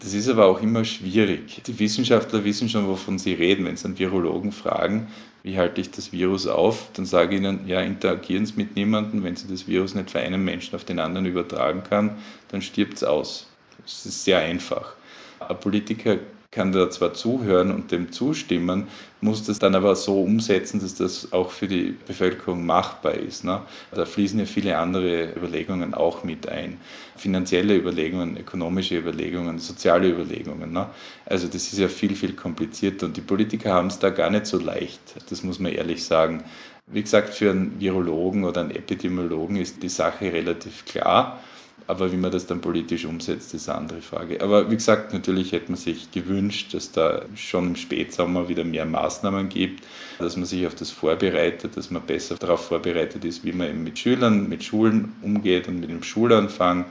Das 0.00 0.12
ist 0.12 0.28
aber 0.28 0.46
auch 0.46 0.60
immer 0.60 0.84
schwierig. 0.84 1.62
Die 1.66 1.78
Wissenschaftler 1.78 2.44
wissen 2.44 2.68
schon, 2.68 2.86
wovon 2.86 3.18
sie 3.18 3.32
reden. 3.32 3.64
Wenn 3.64 3.76
sie 3.76 3.86
einen 3.86 3.98
Virologen 3.98 4.52
fragen, 4.52 5.08
wie 5.42 5.56
halte 5.56 5.80
ich 5.80 5.90
das 5.90 6.12
Virus 6.12 6.46
auf, 6.46 6.90
dann 6.94 7.06
sage 7.06 7.36
ich 7.36 7.40
ihnen, 7.40 7.66
ja, 7.66 7.80
interagieren 7.80 8.44
Sie 8.44 8.54
mit 8.56 8.74
niemandem. 8.74 9.22
Wenn 9.22 9.36
Sie 9.36 9.48
das 9.48 9.68
Virus 9.68 9.94
nicht 9.94 10.10
von 10.10 10.20
einem 10.20 10.44
Menschen 10.44 10.74
auf 10.74 10.84
den 10.84 10.98
anderen 10.98 11.24
übertragen 11.24 11.82
kann, 11.88 12.18
dann 12.48 12.60
stirbt 12.62 12.94
es 12.94 13.04
aus. 13.04 13.46
Das 13.82 14.04
ist 14.04 14.24
sehr 14.24 14.40
einfach. 14.40 14.94
Ein 15.38 15.58
Politiker 15.60 16.18
kann 16.56 16.72
da 16.72 16.88
zwar 16.88 17.12
zuhören 17.12 17.70
und 17.70 17.92
dem 17.92 18.10
zustimmen, 18.10 18.88
muss 19.20 19.44
das 19.44 19.58
dann 19.58 19.74
aber 19.74 19.94
so 19.94 20.22
umsetzen, 20.22 20.80
dass 20.80 20.94
das 20.94 21.30
auch 21.32 21.50
für 21.50 21.68
die 21.68 21.94
Bevölkerung 22.06 22.64
machbar 22.64 23.12
ist. 23.12 23.44
Ne? 23.44 23.60
Da 23.94 24.06
fließen 24.06 24.38
ja 24.38 24.46
viele 24.46 24.78
andere 24.78 25.34
Überlegungen 25.36 25.92
auch 25.92 26.24
mit 26.24 26.48
ein. 26.48 26.78
Finanzielle 27.16 27.76
Überlegungen, 27.76 28.38
ökonomische 28.38 28.96
Überlegungen, 28.96 29.58
soziale 29.58 30.08
Überlegungen. 30.08 30.72
Ne? 30.72 30.86
Also 31.26 31.46
das 31.46 31.70
ist 31.70 31.78
ja 31.78 31.88
viel, 31.88 32.16
viel 32.16 32.32
komplizierter 32.32 33.04
und 33.04 33.16
die 33.18 33.20
Politiker 33.20 33.74
haben 33.74 33.88
es 33.88 33.98
da 33.98 34.08
gar 34.08 34.30
nicht 34.30 34.46
so 34.46 34.58
leicht. 34.58 35.00
Das 35.28 35.42
muss 35.42 35.58
man 35.58 35.72
ehrlich 35.72 36.04
sagen. 36.04 36.42
Wie 36.86 37.02
gesagt, 37.02 37.34
für 37.34 37.50
einen 37.50 37.78
Virologen 37.78 38.44
oder 38.44 38.62
einen 38.62 38.70
Epidemiologen 38.70 39.56
ist 39.56 39.82
die 39.82 39.90
Sache 39.90 40.32
relativ 40.32 40.86
klar. 40.86 41.40
Aber 41.88 42.10
wie 42.10 42.16
man 42.16 42.32
das 42.32 42.46
dann 42.46 42.60
politisch 42.60 43.04
umsetzt, 43.04 43.54
ist 43.54 43.68
eine 43.68 43.78
andere 43.78 44.02
Frage. 44.02 44.40
Aber 44.40 44.70
wie 44.70 44.74
gesagt, 44.74 45.12
natürlich 45.12 45.52
hätte 45.52 45.70
man 45.70 45.76
sich 45.76 46.10
gewünscht, 46.10 46.74
dass 46.74 46.90
da 46.90 47.22
schon 47.36 47.68
im 47.68 47.76
Spätsommer 47.76 48.48
wieder 48.48 48.64
mehr 48.64 48.86
Maßnahmen 48.86 49.48
gibt, 49.48 49.84
dass 50.18 50.36
man 50.36 50.46
sich 50.46 50.66
auf 50.66 50.74
das 50.74 50.90
vorbereitet, 50.90 51.76
dass 51.76 51.90
man 51.90 52.02
besser 52.02 52.34
darauf 52.36 52.66
vorbereitet 52.66 53.24
ist, 53.24 53.44
wie 53.44 53.52
man 53.52 53.68
eben 53.68 53.84
mit 53.84 53.98
Schülern, 53.98 54.48
mit 54.48 54.64
Schulen 54.64 55.12
umgeht 55.22 55.68
und 55.68 55.78
mit 55.78 55.90
dem 55.90 56.02
Schulanfang. 56.02 56.86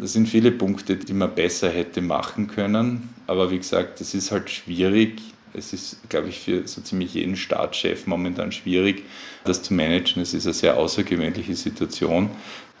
Das 0.00 0.14
sind 0.14 0.26
viele 0.26 0.52
Punkte, 0.52 0.96
die 0.96 1.12
man 1.12 1.34
besser 1.34 1.68
hätte 1.68 2.00
machen 2.00 2.46
können. 2.46 3.10
Aber 3.26 3.50
wie 3.50 3.58
gesagt, 3.58 4.00
es 4.00 4.14
ist 4.14 4.32
halt 4.32 4.48
schwierig, 4.48 5.20
es 5.56 5.72
ist, 5.72 6.08
glaube 6.08 6.28
ich, 6.28 6.40
für 6.40 6.66
so 6.66 6.80
ziemlich 6.80 7.14
jeden 7.14 7.36
Staatschef 7.36 8.06
momentan 8.06 8.50
schwierig, 8.50 9.04
das 9.44 9.62
zu 9.62 9.72
managen. 9.72 10.20
Es 10.20 10.34
ist 10.34 10.46
eine 10.46 10.54
sehr 10.54 10.76
außergewöhnliche 10.76 11.54
Situation 11.54 12.30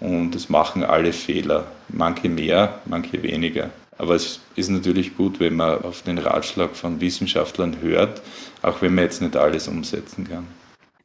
und 0.04 0.34
es 0.34 0.48
machen 0.48 0.84
alle 0.84 1.12
Fehler. 1.12 1.66
Manche 1.88 2.28
mehr, 2.28 2.80
manche 2.84 3.22
weniger. 3.22 3.70
Aber 3.96 4.14
es 4.14 4.40
ist 4.56 4.70
natürlich 4.70 5.16
gut, 5.16 5.40
wenn 5.40 5.54
man 5.56 5.82
auf 5.82 6.02
den 6.02 6.18
Ratschlag 6.18 6.76
von 6.76 7.00
Wissenschaftlern 7.00 7.80
hört, 7.80 8.20
auch 8.62 8.82
wenn 8.82 8.94
man 8.94 9.04
jetzt 9.04 9.22
nicht 9.22 9.36
alles 9.36 9.68
umsetzen 9.68 10.28
kann. 10.28 10.46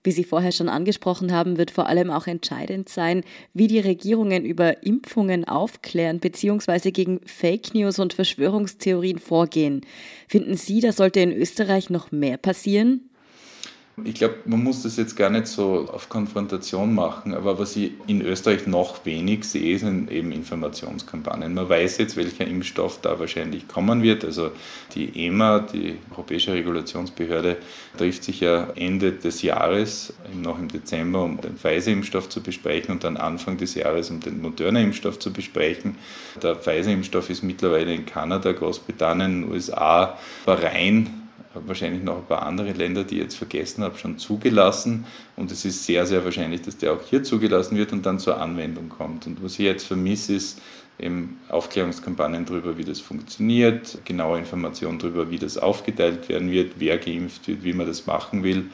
Wie 0.02 0.12
Sie 0.12 0.24
vorher 0.24 0.54
schon 0.54 0.70
angesprochen 0.70 1.34
haben, 1.34 1.58
wird 1.58 1.72
vor 1.72 1.88
allem 1.88 2.10
auch 2.10 2.26
entscheidend 2.26 2.88
sein, 2.88 3.24
wie 3.54 3.68
die 3.68 3.80
Regierungen 3.80 4.46
über 4.46 4.84
Impfungen 4.84 5.46
aufklären 5.46 6.20
bzw. 6.20 6.92
gegen 6.92 7.20
Fake 7.26 7.74
News 7.74 8.00
und 8.00 8.14
Verschwörungstheorien 8.14 9.20
vorgehen. 9.20 9.82
Finden 10.28 10.56
Sie, 10.56 10.80
da 10.80 10.94
sollte 10.94 11.20
in 11.20 11.34
Österreich 11.34 11.90
noch 11.90 12.12
mehr 12.12 12.38
passieren? 12.38 13.09
Ich 14.04 14.16
glaube, 14.16 14.36
man 14.46 14.64
muss 14.64 14.84
das 14.84 14.98
jetzt 14.98 15.16
gar 15.16 15.30
nicht 15.30 15.48
so 15.48 15.88
auf 15.92 16.10
Konfrontation 16.10 16.94
machen, 16.94 17.34
aber 17.34 17.60
was 17.60 17.76
ich 17.76 17.92
in 18.08 18.22
Österreich 18.22 18.68
noch 18.68 19.06
wenig 19.06 19.44
sehe, 19.46 19.78
sind 19.78 20.12
eben 20.12 20.32
Informationskampagnen. 20.32 21.54
Man 21.54 21.70
weiß 21.70 21.98
jetzt, 21.98 22.18
welcher 22.18 22.46
Impfstoff 22.46 23.00
da 23.02 23.20
wahrscheinlich 23.20 23.68
kommen 23.68 24.04
wird. 24.04 24.26
Also 24.26 24.52
die 24.96 25.26
EMA, 25.26 25.60
die 25.60 25.98
Europäische 26.12 26.54
Regulationsbehörde, 26.54 27.58
trifft 27.98 28.24
sich 28.24 28.42
ja 28.42 28.68
Ende 28.76 29.12
des 29.12 29.42
Jahres, 29.42 30.14
noch 30.34 30.60
im 30.60 30.68
Dezember, 30.68 31.24
um 31.24 31.40
den 31.42 31.56
Pfizer-Impfstoff 31.58 32.30
zu 32.30 32.42
besprechen 32.42 32.94
und 32.94 33.04
dann 33.04 33.18
Anfang 33.18 33.58
des 33.58 33.76
Jahres, 33.76 34.10
um 34.10 34.20
den 34.20 34.42
Moderna-Impfstoff 34.42 35.20
zu 35.20 35.32
besprechen. 35.34 35.96
Der 36.42 36.56
Pfizer-Impfstoff 36.56 37.30
ist 37.30 37.44
mittlerweile 37.44 37.94
in 37.94 38.06
Kanada, 38.06 38.52
Großbritannien, 38.52 39.50
USA, 39.50 40.18
Bahrain, 40.46 41.29
wahrscheinlich 41.54 42.04
noch 42.04 42.18
ein 42.18 42.26
paar 42.26 42.44
andere 42.44 42.72
Länder, 42.72 43.04
die 43.04 43.16
ich 43.16 43.24
jetzt 43.24 43.38
vergessen 43.38 43.84
habe, 43.84 43.98
schon 43.98 44.18
zugelassen. 44.18 45.06
Und 45.36 45.52
es 45.52 45.66
ist 45.66 45.86
sehr, 45.86 46.06
sehr 46.06 46.24
wahrscheinlich, 46.24 46.62
dass 46.62 46.78
der 46.78 46.94
auch 46.94 47.02
hier 47.02 47.24
zugelassen 47.24 47.78
wird 47.78 47.92
und 47.92 48.06
dann 48.06 48.20
zur 48.20 48.40
Anwendung 48.40 48.90
kommt. 48.90 49.26
Und 49.28 49.44
was 49.44 49.54
ich 49.54 49.66
jetzt 49.66 49.88
vermisse, 49.88 50.34
ist 50.34 50.62
eben 51.00 51.40
Aufklärungskampagnen 51.50 52.46
darüber, 52.46 52.78
wie 52.78 52.84
das 52.84 53.00
funktioniert, 53.00 54.00
genaue 54.06 54.38
Informationen 54.38 55.00
darüber, 55.00 55.32
wie 55.32 55.40
das 55.40 55.58
aufgeteilt 55.58 56.30
werden 56.30 56.52
wird, 56.52 56.74
wer 56.78 56.98
geimpft 56.98 57.48
wird, 57.48 57.64
wie 57.64 57.74
man 57.74 57.88
das 57.88 58.06
machen 58.06 58.44
will. 58.44 58.66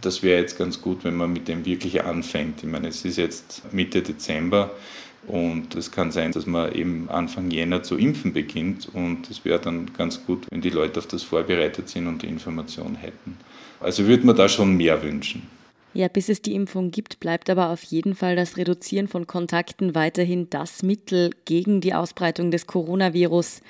Das 0.00 0.22
wäre 0.22 0.40
jetzt 0.40 0.56
ganz 0.56 0.80
gut, 0.80 1.04
wenn 1.04 1.16
man 1.16 1.32
mit 1.32 1.48
dem 1.48 1.64
wirklich 1.64 2.02
anfängt. 2.02 2.62
Ich 2.62 2.68
meine, 2.68 2.88
es 2.88 3.04
ist 3.04 3.18
jetzt 3.18 3.72
Mitte 3.72 4.02
Dezember. 4.02 4.70
Und 5.26 5.76
es 5.76 5.92
kann 5.92 6.10
sein, 6.10 6.32
dass 6.32 6.46
man 6.46 6.72
eben 6.72 7.08
Anfang 7.08 7.50
Jänner 7.50 7.82
zu 7.82 7.96
impfen 7.96 8.32
beginnt. 8.32 8.88
Und 8.92 9.30
es 9.30 9.44
wäre 9.44 9.60
dann 9.60 9.92
ganz 9.92 10.24
gut, 10.26 10.46
wenn 10.50 10.60
die 10.60 10.70
Leute 10.70 10.98
auf 10.98 11.06
das 11.06 11.22
vorbereitet 11.22 11.88
sind 11.88 12.06
und 12.06 12.22
die 12.22 12.26
Information 12.26 12.96
hätten. 12.96 13.36
Also 13.80 14.06
würde 14.06 14.26
man 14.26 14.36
da 14.36 14.48
schon 14.48 14.76
mehr 14.76 15.02
wünschen. 15.02 15.42
Ja, 15.94 16.08
bis 16.08 16.30
es 16.30 16.40
die 16.40 16.54
Impfung 16.54 16.90
gibt, 16.90 17.20
bleibt 17.20 17.50
aber 17.50 17.68
auf 17.68 17.82
jeden 17.82 18.14
Fall 18.14 18.34
das 18.34 18.56
Reduzieren 18.56 19.08
von 19.08 19.26
Kontakten 19.26 19.94
weiterhin 19.94 20.48
das 20.48 20.82
Mittel 20.82 21.30
gegen 21.44 21.82
die 21.82 21.92
Ausbreitung 21.92 22.50
des 22.50 22.66
Coronavirus. 22.66 23.60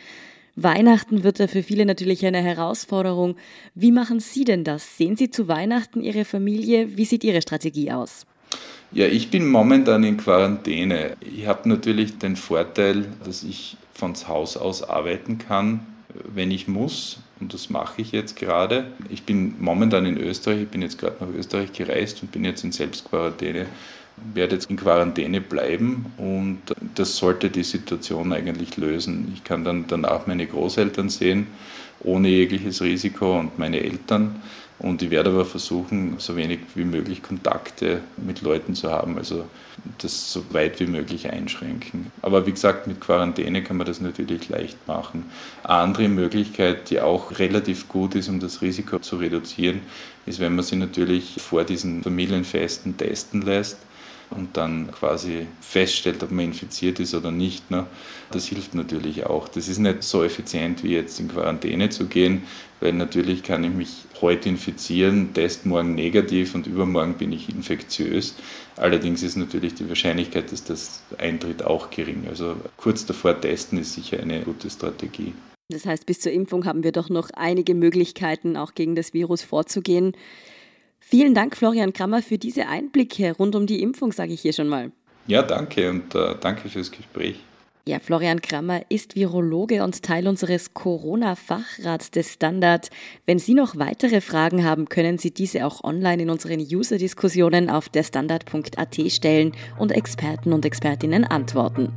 Weihnachten 0.54 1.24
wird 1.24 1.40
da 1.40 1.48
für 1.48 1.62
viele 1.62 1.84
natürlich 1.84 2.24
eine 2.24 2.42
Herausforderung. 2.42 3.36
Wie 3.74 3.90
machen 3.90 4.20
Sie 4.20 4.44
denn 4.44 4.64
das? 4.64 4.96
Sehen 4.96 5.16
Sie 5.16 5.30
zu 5.30 5.48
Weihnachten 5.48 6.02
Ihre 6.02 6.24
Familie? 6.24 6.96
Wie 6.96 7.06
sieht 7.06 7.24
Ihre 7.24 7.42
Strategie 7.42 7.90
aus? 7.90 8.26
Ja, 8.94 9.06
ich 9.06 9.30
bin 9.30 9.48
momentan 9.48 10.04
in 10.04 10.18
Quarantäne. 10.18 11.16
Ich 11.20 11.46
habe 11.46 11.66
natürlich 11.66 12.18
den 12.18 12.36
Vorteil, 12.36 13.06
dass 13.24 13.42
ich 13.42 13.78
von 13.94 14.12
Haus 14.28 14.58
aus 14.58 14.82
arbeiten 14.82 15.38
kann, 15.38 15.80
wenn 16.34 16.50
ich 16.50 16.68
muss. 16.68 17.18
Und 17.40 17.54
das 17.54 17.70
mache 17.70 18.02
ich 18.02 18.12
jetzt 18.12 18.36
gerade. 18.36 18.84
Ich 19.08 19.22
bin 19.22 19.54
momentan 19.58 20.04
in 20.04 20.18
Österreich, 20.18 20.62
ich 20.62 20.68
bin 20.68 20.82
jetzt 20.82 20.98
gerade 20.98 21.16
nach 21.24 21.34
Österreich 21.34 21.72
gereist 21.72 22.22
und 22.22 22.32
bin 22.32 22.44
jetzt 22.44 22.64
in 22.64 22.72
Selbstquarantäne. 22.72 23.64
Werde 24.34 24.56
jetzt 24.56 24.68
in 24.68 24.76
Quarantäne 24.76 25.40
bleiben 25.40 26.12
und 26.18 26.60
das 26.94 27.16
sollte 27.16 27.48
die 27.48 27.64
Situation 27.64 28.34
eigentlich 28.34 28.76
lösen. 28.76 29.32
Ich 29.34 29.42
kann 29.42 29.64
dann 29.64 29.86
danach 29.88 30.26
meine 30.26 30.46
Großeltern 30.46 31.08
sehen, 31.08 31.46
ohne 32.04 32.28
jegliches 32.28 32.82
Risiko 32.82 33.38
und 33.38 33.58
meine 33.58 33.80
Eltern. 33.80 34.42
Und 34.78 35.00
ich 35.00 35.10
werde 35.10 35.30
aber 35.30 35.44
versuchen, 35.44 36.16
so 36.18 36.34
wenig 36.34 36.58
wie 36.74 36.84
möglich 36.84 37.22
Kontakte 37.22 38.00
mit 38.16 38.42
Leuten 38.42 38.74
zu 38.74 38.90
haben, 38.90 39.16
also 39.16 39.44
das 39.98 40.32
so 40.32 40.42
weit 40.52 40.80
wie 40.80 40.86
möglich 40.86 41.30
einschränken. 41.30 42.10
Aber 42.20 42.46
wie 42.46 42.50
gesagt, 42.50 42.88
mit 42.88 43.00
Quarantäne 43.00 43.62
kann 43.62 43.76
man 43.76 43.86
das 43.86 44.00
natürlich 44.00 44.48
leicht 44.48 44.76
machen. 44.88 45.26
Eine 45.62 45.74
andere 45.74 46.08
Möglichkeit, 46.08 46.90
die 46.90 47.00
auch 47.00 47.38
relativ 47.38 47.88
gut 47.88 48.16
ist, 48.16 48.28
um 48.28 48.40
das 48.40 48.60
Risiko 48.60 48.98
zu 48.98 49.16
reduzieren, 49.16 49.82
ist, 50.26 50.40
wenn 50.40 50.56
man 50.56 50.64
sich 50.64 50.78
natürlich 50.78 51.36
vor 51.38 51.62
diesen 51.62 52.02
Familienfesten 52.02 52.96
testen 52.96 53.42
lässt 53.42 53.78
und 54.36 54.56
dann 54.56 54.90
quasi 54.90 55.46
feststellt, 55.60 56.22
ob 56.22 56.30
man 56.30 56.46
infiziert 56.46 57.00
ist 57.00 57.14
oder 57.14 57.30
nicht. 57.30 57.70
Ne? 57.70 57.86
Das 58.30 58.46
hilft 58.46 58.74
natürlich 58.74 59.26
auch. 59.26 59.48
Das 59.48 59.68
ist 59.68 59.78
nicht 59.78 60.02
so 60.02 60.24
effizient 60.24 60.82
wie 60.82 60.94
jetzt 60.94 61.20
in 61.20 61.28
Quarantäne 61.28 61.90
zu 61.90 62.06
gehen, 62.06 62.42
weil 62.80 62.92
natürlich 62.92 63.42
kann 63.42 63.64
ich 63.64 63.70
mich 63.72 64.04
heute 64.20 64.48
infizieren, 64.48 65.34
test 65.34 65.66
morgen 65.66 65.94
negativ 65.94 66.54
und 66.54 66.66
übermorgen 66.66 67.14
bin 67.14 67.32
ich 67.32 67.48
infektiös. 67.48 68.34
Allerdings 68.76 69.22
ist 69.22 69.36
natürlich 69.36 69.74
die 69.74 69.88
Wahrscheinlichkeit, 69.88 70.50
dass 70.52 70.64
das 70.64 71.02
eintritt, 71.18 71.62
auch 71.62 71.90
gering. 71.90 72.26
Also 72.28 72.56
kurz 72.76 73.04
davor 73.04 73.40
testen 73.40 73.78
ist 73.78 73.94
sicher 73.94 74.20
eine 74.20 74.40
gute 74.42 74.70
Strategie. 74.70 75.34
Das 75.70 75.86
heißt, 75.86 76.06
bis 76.06 76.20
zur 76.20 76.32
Impfung 76.32 76.66
haben 76.66 76.84
wir 76.84 76.92
doch 76.92 77.08
noch 77.08 77.30
einige 77.34 77.74
Möglichkeiten, 77.74 78.56
auch 78.56 78.74
gegen 78.74 78.94
das 78.94 79.14
Virus 79.14 79.42
vorzugehen. 79.42 80.12
Vielen 81.12 81.34
Dank, 81.34 81.58
Florian 81.58 81.92
Krammer, 81.92 82.22
für 82.22 82.38
diese 82.38 82.68
Einblicke 82.68 83.32
rund 83.32 83.54
um 83.54 83.66
die 83.66 83.82
Impfung, 83.82 84.12
sage 84.12 84.32
ich 84.32 84.40
hier 84.40 84.54
schon 84.54 84.68
mal. 84.68 84.92
Ja, 85.26 85.42
danke 85.42 85.90
und 85.90 86.14
äh, 86.14 86.36
danke 86.40 86.70
fürs 86.70 86.90
Gespräch. 86.90 87.38
Ja, 87.84 87.98
Florian 87.98 88.40
Krammer 88.40 88.80
ist 88.88 89.14
Virologe 89.14 89.84
und 89.84 90.02
Teil 90.02 90.26
unseres 90.26 90.72
Corona-Fachrats 90.72 92.12
des 92.12 92.32
Standard. 92.32 92.88
Wenn 93.26 93.38
Sie 93.38 93.52
noch 93.52 93.76
weitere 93.76 94.22
Fragen 94.22 94.64
haben, 94.64 94.88
können 94.88 95.18
Sie 95.18 95.34
diese 95.34 95.66
auch 95.66 95.84
online 95.84 96.22
in 96.22 96.30
unseren 96.30 96.60
User-Diskussionen 96.60 97.68
auf 97.68 97.90
derstandard.at 97.90 99.12
stellen 99.12 99.52
und 99.78 99.92
Experten 99.92 100.54
und 100.54 100.64
Expertinnen 100.64 101.26
antworten. 101.26 101.92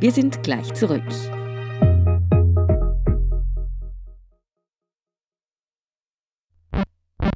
Wir 0.00 0.12
sind 0.12 0.42
gleich 0.42 0.74
zurück. 0.74 1.04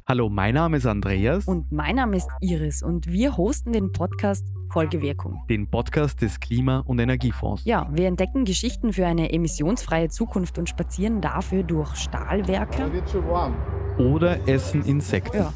Hallo, 0.09 0.27
mein 0.27 0.55
Name 0.55 0.77
ist 0.77 0.87
Andreas. 0.87 1.45
Und 1.45 1.71
mein 1.71 1.97
Name 1.97 2.17
ist 2.17 2.27
Iris 2.41 2.81
und 2.81 3.11
wir 3.11 3.37
hosten 3.37 3.73
den 3.73 3.91
Podcast 3.91 4.43
Folgewirkung. 4.71 5.43
Den 5.51 5.69
Podcast 5.69 6.23
des 6.23 6.39
Klima- 6.39 6.79
und 6.79 6.97
Energiefonds. 6.97 7.63
Ja, 7.63 7.87
wir 7.93 8.07
entdecken 8.07 8.43
Geschichten 8.43 8.91
für 8.91 9.05
eine 9.05 9.31
emissionsfreie 9.31 10.09
Zukunft 10.09 10.57
und 10.57 10.67
spazieren 10.67 11.21
dafür 11.21 11.61
durch 11.61 11.95
Stahlwerke. 11.95 12.79
Da 12.79 12.91
wird 12.91 13.07
schon 13.07 13.27
warm. 13.27 13.53
Oder 13.99 14.47
essen 14.47 14.83
Insekten. 14.83 15.37
Ja, 15.37 15.53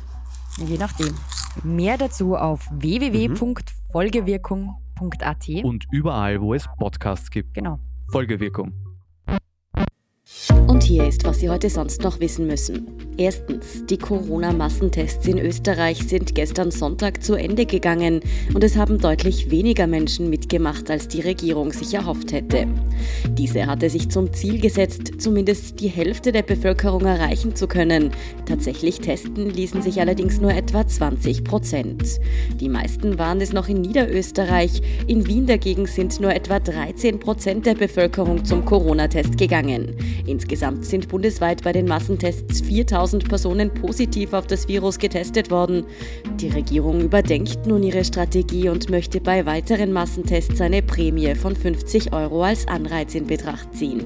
je 0.63 0.77
nachdem. 0.77 1.15
Mehr 1.63 1.97
dazu 1.97 2.35
auf 2.35 2.69
www.folgewirkung.at. 2.73 5.49
Und 5.63 5.87
überall, 5.91 6.39
wo 6.39 6.53
es 6.53 6.67
Podcasts 6.77 7.31
gibt. 7.31 7.55
Genau. 7.55 7.79
Folgewirkung. 8.11 8.71
Und 10.67 10.83
hier 10.83 11.07
ist, 11.07 11.25
was 11.25 11.39
Sie 11.39 11.49
heute 11.49 11.71
sonst 11.71 12.03
noch 12.03 12.19
wissen 12.19 12.45
müssen. 12.45 13.02
Erstens, 13.17 13.86
die 13.88 13.97
Corona-Massentests 13.97 15.28
in 15.28 15.38
Österreich 15.38 15.99
sind 15.99 16.34
gestern 16.34 16.71
Sonntag 16.71 17.23
zu 17.23 17.36
Ende 17.36 17.67
gegangen 17.67 18.21
und 18.56 18.63
es 18.63 18.76
haben 18.76 18.97
deutlich 18.97 19.52
weniger 19.52 19.86
Menschen 19.86 20.32
mitgemacht, 20.32 20.89
als 20.89 21.10
die 21.10 21.21
Regierung 21.21 21.71
sich 21.71 21.93
erhofft 21.93 22.32
hätte. 22.32 22.65
Diese 23.30 23.67
hatte 23.67 23.91
sich 23.91 24.10
zum 24.10 24.34
Ziel 24.34 24.60
gesetzt, 24.60 25.12
zumindest 25.19 25.80
die 25.80 25.89
Hälfte 25.89 26.32
der 26.32 26.41
Bevölkerung 26.41 27.06
erreichen 27.06 27.56
zu 27.56 27.67
können. 27.67 28.10
Tatsächlich 28.47 28.99
testen 28.99 29.47
ließen 29.47 29.84
sich 29.84 29.99
allerdings 29.99 30.41
nur 30.41 30.52
etwa 30.52 30.88
20 30.88 31.43
Prozent. 31.43 32.19
Die 32.60 32.69
meisten 32.69 33.19
waren 33.19 33.41
es 33.41 33.54
noch 33.54 33.69
in 33.69 33.82
Niederösterreich. 33.82 34.82
In 35.06 35.28
Wien 35.28 35.45
dagegen 35.45 35.86
sind 35.86 36.19
nur 36.19 36.34
etwa 36.34 36.60
13 36.60 37.19
Prozent 37.19 37.67
der 37.67 37.76
Bevölkerung 37.76 38.43
zum 38.43 38.65
Corona-Test 38.65 39.38
gegangen. 39.38 39.95
Insgesamt 40.26 40.86
sind 40.86 41.10
bundesweit 41.10 41.63
bei 41.63 41.71
den 41.71 41.88
Massentests 41.88 42.62
4000 42.62 43.02
Personen 43.27 43.73
positiv 43.73 44.33
auf 44.33 44.47
das 44.47 44.67
Virus 44.67 44.97
getestet 44.97 45.51
worden. 45.51 45.85
Die 46.37 46.49
Regierung 46.49 47.01
überdenkt 47.01 47.65
nun 47.65 47.83
ihre 47.83 48.05
Strategie 48.05 48.69
und 48.69 48.89
möchte 48.89 49.19
bei 49.19 49.45
weiteren 49.45 49.91
Massentests 49.91 50.61
eine 50.61 50.81
Prämie 50.81 51.35
von 51.35 51.55
50 51.55 52.13
Euro 52.13 52.43
als 52.43 52.67
Anreiz 52.67 53.13
in 53.15 53.27
Betracht 53.27 53.75
ziehen. 53.75 54.05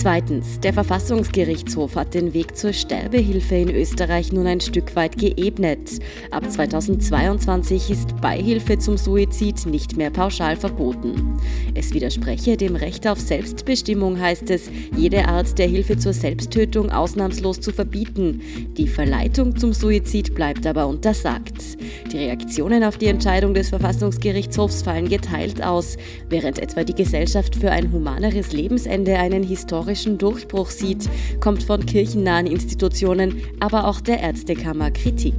Zweitens, 0.00 0.58
der 0.60 0.72
Verfassungsgerichtshof 0.72 1.94
hat 1.94 2.14
den 2.14 2.32
Weg 2.32 2.56
zur 2.56 2.72
Sterbehilfe 2.72 3.54
in 3.56 3.68
Österreich 3.68 4.32
nun 4.32 4.46
ein 4.46 4.62
Stück 4.62 4.96
weit 4.96 5.18
geebnet. 5.18 5.98
Ab 6.30 6.50
2022 6.50 7.90
ist 7.90 8.18
Beihilfe 8.22 8.78
zum 8.78 8.96
Suizid 8.96 9.66
nicht 9.66 9.98
mehr 9.98 10.08
pauschal 10.08 10.56
verboten. 10.56 11.36
Es 11.74 11.92
widerspreche 11.92 12.56
dem 12.56 12.76
Recht 12.76 13.06
auf 13.06 13.20
Selbstbestimmung, 13.20 14.18
heißt 14.18 14.48
es, 14.48 14.70
jede 14.96 15.28
Art 15.28 15.58
der 15.58 15.68
Hilfe 15.68 15.98
zur 15.98 16.14
Selbsttötung 16.14 16.90
ausnahmslos 16.90 17.60
zu 17.60 17.70
verbieten. 17.70 18.40
Die 18.78 18.88
Verleitung 18.88 19.54
zum 19.58 19.74
Suizid 19.74 20.34
bleibt 20.34 20.66
aber 20.66 20.86
untersagt. 20.86 21.76
Die 22.10 22.16
Reaktionen 22.16 22.84
auf 22.84 22.96
die 22.96 23.08
Entscheidung 23.08 23.52
des 23.52 23.68
Verfassungsgerichtshofs 23.68 24.80
fallen 24.80 25.10
geteilt 25.10 25.62
aus, 25.62 25.98
während 26.30 26.58
etwa 26.58 26.84
die 26.84 26.94
Gesellschaft 26.94 27.54
für 27.54 27.70
ein 27.70 27.92
humaneres 27.92 28.52
Lebensende 28.52 29.18
einen 29.18 29.42
historischen 29.42 29.89
historischen 29.90 30.18
Durchbruch 30.18 30.70
sieht, 30.70 31.08
kommt 31.40 31.62
von 31.62 31.84
kirchennahen 31.84 32.46
Institutionen, 32.46 33.42
aber 33.60 33.86
auch 33.86 34.00
der 34.00 34.20
Ärztekammer 34.20 34.90
Kritik. 34.90 35.34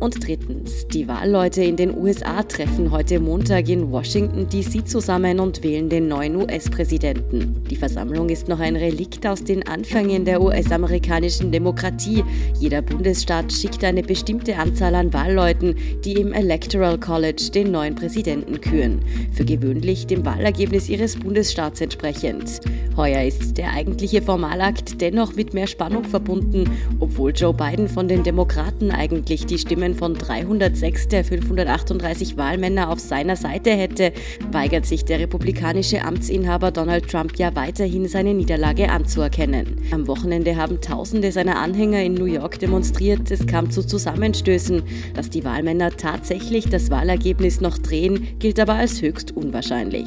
Und 0.00 0.26
drittens, 0.26 0.88
die 0.88 1.06
Wahlleute 1.08 1.62
in 1.62 1.76
den 1.76 1.94
USA 1.94 2.42
treffen 2.42 2.90
heute 2.90 3.20
Montag 3.20 3.68
in 3.68 3.92
Washington, 3.92 4.48
D.C. 4.48 4.82
zusammen 4.86 5.38
und 5.40 5.62
wählen 5.62 5.90
den 5.90 6.08
neuen 6.08 6.36
US-Präsidenten. 6.36 7.62
Die 7.68 7.76
Versammlung 7.76 8.30
ist 8.30 8.48
noch 8.48 8.60
ein 8.60 8.76
Relikt 8.76 9.26
aus 9.26 9.44
den 9.44 9.68
Anfängen 9.68 10.24
der 10.24 10.40
US-amerikanischen 10.40 11.52
Demokratie. 11.52 12.24
Jeder 12.58 12.80
Bundesstaat 12.80 13.52
schickt 13.52 13.84
eine 13.84 14.02
bestimmte 14.02 14.56
Anzahl 14.56 14.94
an 14.94 15.12
Wahlleuten, 15.12 15.74
die 16.02 16.14
im 16.14 16.32
Electoral 16.32 16.98
College 16.98 17.50
den 17.54 17.70
neuen 17.70 17.94
Präsidenten 17.94 18.58
küren. 18.58 19.02
Für 19.34 19.44
gewöhnlich 19.44 20.06
dem 20.06 20.24
Wahlergebnis 20.24 20.88
ihres 20.88 21.14
Bundesstaats 21.16 21.82
entsprechend. 21.82 22.60
Heuer 22.96 23.22
ist 23.22 23.58
der 23.58 23.74
eigentliche 23.74 24.22
Formalakt 24.22 25.00
dennoch 25.02 25.34
mit 25.34 25.52
mehr 25.52 25.66
Spannung 25.66 26.04
verbunden, 26.04 26.70
obwohl 27.00 27.32
Joe 27.32 27.52
Biden 27.52 27.88
von 27.88 28.08
den 28.08 28.22
Demokraten 28.22 28.90
eigentlich 28.90 29.44
die 29.44 29.58
Stimmen 29.58 29.89
Stimmen 29.90 29.94
von 29.94 30.14
306 30.14 31.08
der 31.08 31.24
538 31.24 32.36
Wahlmänner 32.36 32.90
auf 32.90 33.00
seiner 33.00 33.36
Seite 33.36 33.70
hätte, 33.70 34.12
weigert 34.50 34.86
sich 34.86 35.04
der 35.04 35.18
republikanische 35.20 36.02
Amtsinhaber 36.02 36.70
Donald 36.70 37.08
Trump 37.08 37.36
ja 37.38 37.54
weiterhin 37.54 38.08
seine 38.08 38.34
Niederlage 38.34 38.90
anzuerkennen. 38.90 39.76
Am 39.90 40.06
Wochenende 40.06 40.56
haben 40.56 40.80
Tausende 40.80 41.32
seiner 41.32 41.56
Anhänger 41.58 42.02
in 42.02 42.14
New 42.14 42.26
York 42.26 42.58
demonstriert. 42.58 43.30
Es 43.30 43.46
kam 43.46 43.70
zu 43.70 43.82
Zusammenstößen. 43.86 44.82
Dass 45.14 45.30
die 45.30 45.44
Wahlmänner 45.44 45.90
tatsächlich 45.90 46.68
das 46.68 46.90
Wahlergebnis 46.90 47.60
noch 47.60 47.78
drehen, 47.78 48.38
gilt 48.38 48.60
aber 48.60 48.74
als 48.74 49.02
höchst 49.02 49.36
unwahrscheinlich. 49.36 50.06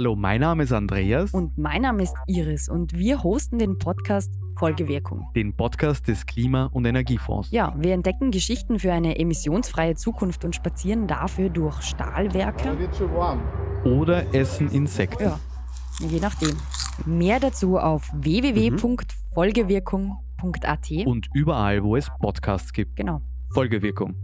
Hallo, 0.00 0.16
mein 0.16 0.40
Name 0.40 0.62
ist 0.62 0.72
Andreas. 0.72 1.34
Und 1.34 1.58
mein 1.58 1.82
Name 1.82 2.02
ist 2.02 2.14
Iris 2.26 2.70
und 2.70 2.96
wir 2.96 3.22
hosten 3.22 3.58
den 3.58 3.76
Podcast 3.76 4.32
Folgewirkung. 4.58 5.28
Den 5.36 5.54
Podcast 5.54 6.08
des 6.08 6.24
Klima- 6.24 6.70
und 6.72 6.86
Energiefonds. 6.86 7.50
Ja, 7.50 7.74
wir 7.76 7.92
entdecken 7.92 8.30
Geschichten 8.30 8.78
für 8.78 8.94
eine 8.94 9.18
emissionsfreie 9.18 9.96
Zukunft 9.96 10.42
und 10.46 10.56
spazieren 10.56 11.06
dafür 11.06 11.50
durch 11.50 11.82
Stahlwerke. 11.82 12.78
Wird 12.78 12.96
schon 12.96 13.12
warm. 13.12 13.42
Oder 13.84 14.34
essen 14.34 14.70
Insekten. 14.70 15.24
Ja, 15.24 15.38
je 16.00 16.18
nachdem. 16.18 16.56
Mehr 17.04 17.38
dazu 17.38 17.76
auf 17.76 18.10
www.folgewirkung.at. 18.14 20.90
Und 21.04 21.28
überall, 21.34 21.84
wo 21.84 21.96
es 21.96 22.08
Podcasts 22.22 22.72
gibt. 22.72 22.96
Genau. 22.96 23.20
Folgewirkung. 23.52 24.14